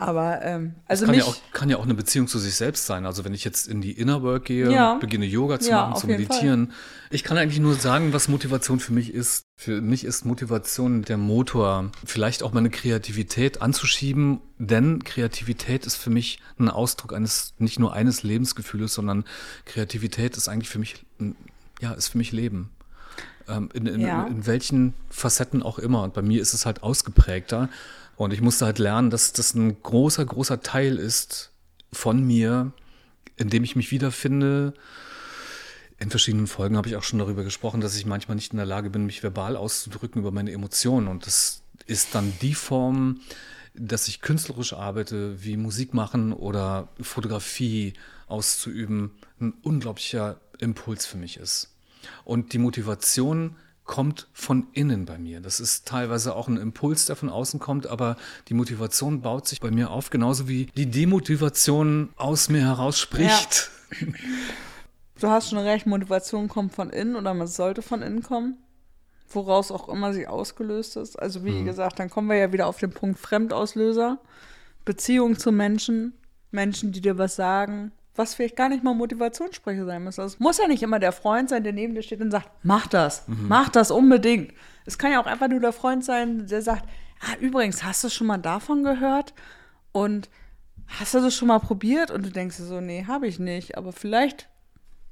[0.00, 2.86] Aber, ähm, also kann, mich, ja auch, kann ja auch eine Beziehung zu sich selbst
[2.86, 3.04] sein.
[3.04, 4.94] Also wenn ich jetzt in die Inner Work gehe, Ja.
[4.94, 6.72] beginne Yoga zu Ja, machen, zu meditieren.
[7.10, 9.44] Ich kann eigentlich nur sagen, was Motivation für mich ist.
[9.56, 16.08] Für mich ist Motivation der Motor, vielleicht auch meine Kreativität anzuschieben, denn Kreativität ist für
[16.10, 19.24] mich ein Ausdruck eines, nicht nur eines Lebensgefühles, sondern
[19.66, 21.04] Kreativität ist eigentlich für mich,
[21.82, 22.70] ja, ist für mich Leben.
[23.48, 24.26] Ähm, in, in, Ja.
[24.26, 26.02] in welchen Facetten auch immer.
[26.04, 27.68] Und bei mir ist es halt ausgeprägter.
[28.20, 31.52] Und ich musste halt lernen, dass das ein großer, großer Teil ist
[31.90, 32.72] von mir,
[33.38, 34.74] in dem ich mich wiederfinde.
[35.98, 38.66] In verschiedenen Folgen habe ich auch schon darüber gesprochen, dass ich manchmal nicht in der
[38.66, 41.08] Lage bin, mich verbal auszudrücken über meine Emotionen.
[41.08, 43.22] Und das ist dann die Form,
[43.72, 47.94] dass ich künstlerisch arbeite, wie Musik machen oder Fotografie
[48.26, 51.74] auszuüben, ein unglaublicher Impuls für mich ist.
[52.26, 53.56] Und die Motivation
[53.90, 55.40] kommt von innen bei mir.
[55.40, 58.16] Das ist teilweise auch ein Impuls, der von außen kommt, aber
[58.46, 63.68] die Motivation baut sich bei mir auf, genauso wie die Demotivation aus mir heraus spricht.
[65.20, 68.58] du hast schon recht, Motivation kommt von innen oder man sollte von innen kommen.
[69.28, 71.18] Woraus auch immer sie ausgelöst ist.
[71.18, 74.20] Also wie gesagt, dann kommen wir ja wieder auf den Punkt Fremdauslöser.
[74.84, 76.12] Beziehung zu Menschen,
[76.52, 77.90] Menschen, die dir was sagen,
[78.20, 80.18] was vielleicht gar nicht mal Motivationssprecher sein muss.
[80.18, 82.48] Also es muss ja nicht immer der Freund sein, der neben dir steht und sagt,
[82.62, 84.52] mach das, mach das unbedingt.
[84.86, 86.84] Es kann ja auch einfach nur der Freund sein, der sagt,
[87.20, 89.32] ah, übrigens, hast du schon mal davon gehört?
[89.92, 90.28] Und
[90.86, 92.10] hast du das schon mal probiert?
[92.10, 93.76] Und du denkst dir so, nee, habe ich nicht.
[93.78, 94.48] Aber vielleicht,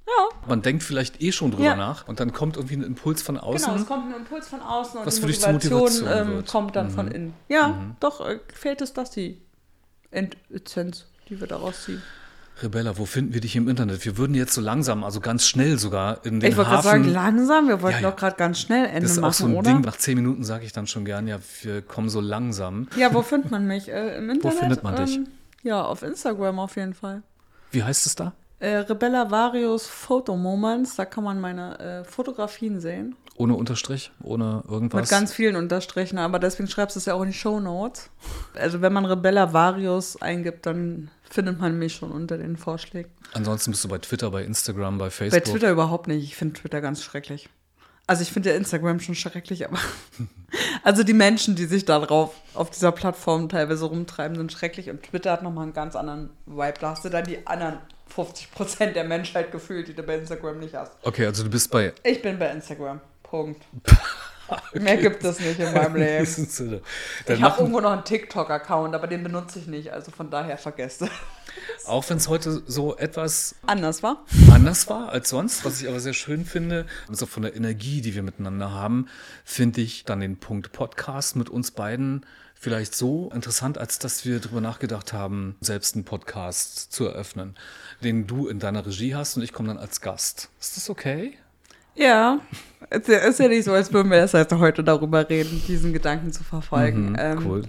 [0.07, 1.77] ja, Man denkt vielleicht eh schon drüber Ja.
[1.77, 3.67] nach und dann kommt irgendwie ein Impuls von außen.
[3.67, 6.91] Genau, es kommt ein Impuls von außen und Was die Motivation, Motivation ähm, kommt dann
[6.91, 7.35] von innen.
[7.49, 9.41] Ja, doch, äh, fehlt es das die
[10.51, 12.03] Essenz, die wir daraus ziehen.
[12.63, 14.05] Rebella, wo finden wir dich im Internet?
[14.05, 17.05] Wir würden jetzt so langsam, also ganz schnell sogar in den ich wollte gerade Hafen.
[17.05, 18.11] sagen, langsam, wir wollten Ja, ja.
[18.11, 19.71] doch gerade ganz schnell Ende das ist auch machen, so ein oder?
[19.73, 19.81] Ding.
[19.83, 22.89] Nach zehn Minuten sage ich dann schon gern, ja, wir kommen so langsam.
[22.97, 23.89] Ja, wo findet man mich?
[23.89, 24.59] Äh, Im Internet?
[24.59, 25.17] findet man dich?
[25.17, 25.29] Ähm,
[25.63, 27.23] ja, auf Instagram auf jeden Fall.
[27.71, 28.33] Wie heißt es da?
[28.61, 33.15] Äh, Rebella Varios Photo Moments, da kann man meine äh, Fotografien sehen.
[33.37, 35.03] Ohne Unterstrich, ohne irgendwas.
[35.03, 38.11] Mit ganz vielen Unterstrichen, aber deswegen schreibst du es ja auch in die Show Notes.
[38.59, 43.11] Also wenn man Rebella Varios eingibt, dann findet man mich schon unter den Vorschlägen.
[43.33, 45.45] Ansonsten bist du bei Twitter, bei Instagram, bei Facebook.
[45.45, 46.25] Bei Twitter überhaupt nicht.
[46.25, 47.49] Ich finde Twitter ganz schrecklich.
[48.07, 49.79] Also ich finde ja Instagram schon schrecklich, aber
[50.83, 55.03] also die Menschen, die sich da drauf auf dieser Plattform teilweise rumtreiben, sind schrecklich und
[55.03, 56.75] Twitter hat nochmal einen ganz anderen Vibe.
[56.81, 60.59] Da hast du dann die anderen 50 Prozent der Menschheit gefühlt, die du bei Instagram
[60.59, 60.93] nicht hast.
[61.03, 61.93] Okay, also du bist bei.
[62.03, 63.01] Ich bin bei Instagram.
[63.23, 63.63] Punkt.
[64.69, 64.81] Okay.
[64.81, 66.25] Mehr gibt es nicht in meinem Leben.
[67.27, 71.03] ich habe irgendwo noch einen TikTok-Account, aber den benutze ich nicht, also von daher vergesst
[71.03, 71.11] es.
[71.87, 74.25] Auch wenn es heute so etwas anders war.
[74.53, 76.87] Anders war als sonst, was ich aber sehr schön finde.
[77.09, 79.09] Also von der Energie, die wir miteinander haben,
[79.45, 82.25] finde ich dann den Punkt Podcast mit uns beiden
[82.55, 87.57] vielleicht so interessant, als dass wir darüber nachgedacht haben, selbst einen Podcast zu eröffnen,
[88.03, 90.51] den du in deiner Regie hast und ich komme dann als Gast.
[90.61, 91.39] Ist das okay?
[91.99, 92.41] Ja,
[92.91, 96.33] es ist ja nicht so, als würden wir erst also heute darüber reden, diesen Gedanken
[96.33, 97.11] zu verfolgen.
[97.11, 97.63] Mhm, ähm, cool.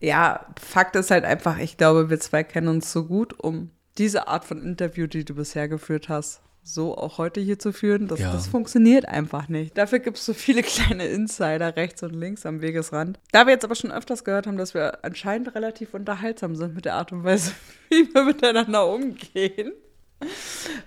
[0.00, 4.28] Ja, Fakt ist halt einfach, ich glaube, wir zwei kennen uns so gut, um diese
[4.28, 8.08] Art von Interview, die du bisher geführt hast, so auch heute hier zu führen.
[8.08, 8.32] Das, ja.
[8.32, 9.76] das funktioniert einfach nicht.
[9.76, 13.20] Dafür gibt es so viele kleine Insider rechts und links am Wegesrand.
[13.32, 16.86] Da wir jetzt aber schon öfters gehört haben, dass wir anscheinend relativ unterhaltsam sind mit
[16.86, 17.52] der Art und Weise,
[17.90, 19.72] wie wir miteinander umgehen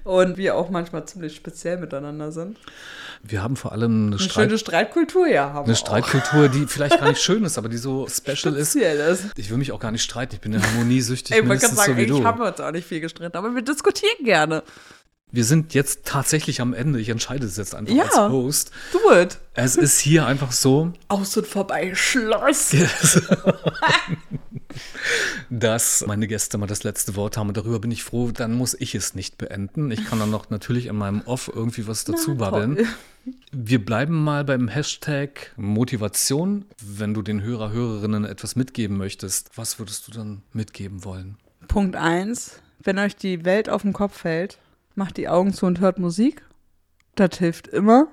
[0.04, 2.58] und wir auch manchmal ziemlich speziell miteinander sind.
[3.22, 5.54] Wir haben vor allem eine, eine Streit schöne Streitkultur, ja.
[5.54, 8.76] Haben eine Streitkultur, die vielleicht gar nicht schön ist, aber die so special ist.
[8.76, 9.32] ist.
[9.38, 11.36] Ich will mich auch gar nicht streiten, ich bin ja harmoniesüchtig.
[11.36, 14.26] ich wollte gerade sagen, so ich habe uns auch nicht viel gestritten, aber wir diskutieren
[14.26, 14.64] gerne.
[15.34, 17.00] Wir sind jetzt tatsächlich am Ende.
[17.00, 18.72] Ich entscheide es jetzt einfach ja, als Host.
[18.92, 19.40] Do it.
[19.56, 20.94] Es ist hier einfach so.
[21.08, 22.76] Aus und vorbei, Schloss.
[25.50, 28.76] dass meine Gäste mal das letzte Wort haben und darüber bin ich froh, dann muss
[28.80, 29.90] ich es nicht beenden.
[29.90, 32.88] Ich kann dann noch natürlich in meinem Off irgendwie was dazu babbeln.
[33.52, 36.66] Wir bleiben mal beim Hashtag Motivation.
[36.80, 41.38] Wenn du den Hörer, Hörerinnen etwas mitgeben möchtest, was würdest du dann mitgeben wollen?
[41.68, 42.60] Punkt 1.
[42.84, 44.60] Wenn euch die Welt auf den Kopf fällt,
[44.96, 46.44] macht die Augen zu und hört Musik.
[47.16, 48.08] Das hilft immer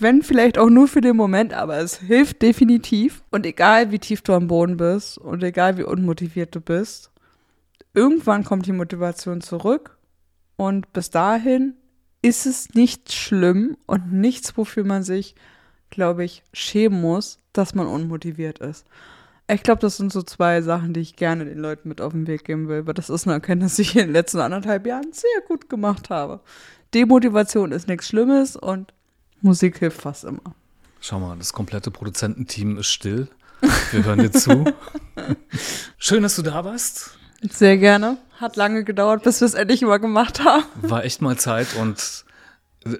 [0.00, 3.22] wenn vielleicht auch nur für den Moment, aber es hilft definitiv.
[3.30, 7.10] Und egal wie tief du am Boden bist und egal wie unmotiviert du bist,
[7.94, 9.96] irgendwann kommt die Motivation zurück
[10.56, 11.74] und bis dahin
[12.22, 15.34] ist es nicht schlimm und nichts, wofür man sich,
[15.90, 18.86] glaube ich, schämen muss, dass man unmotiviert ist.
[19.48, 22.26] Ich glaube, das sind so zwei Sachen, die ich gerne den Leuten mit auf den
[22.26, 25.12] Weg geben will, weil das ist eine Erkenntnis, die ich in den letzten anderthalb Jahren
[25.12, 26.40] sehr gut gemacht habe.
[26.94, 28.92] Demotivation ist nichts Schlimmes und
[29.40, 30.54] Musik hilft fast immer.
[31.00, 33.28] Schau mal, das komplette Produzententeam ist still.
[33.90, 34.64] Wir hören dir zu.
[35.98, 37.18] Schön, dass du da warst.
[37.50, 38.18] Sehr gerne.
[38.38, 40.64] Hat lange gedauert, bis wir es endlich mal gemacht haben.
[40.80, 42.24] War echt mal Zeit und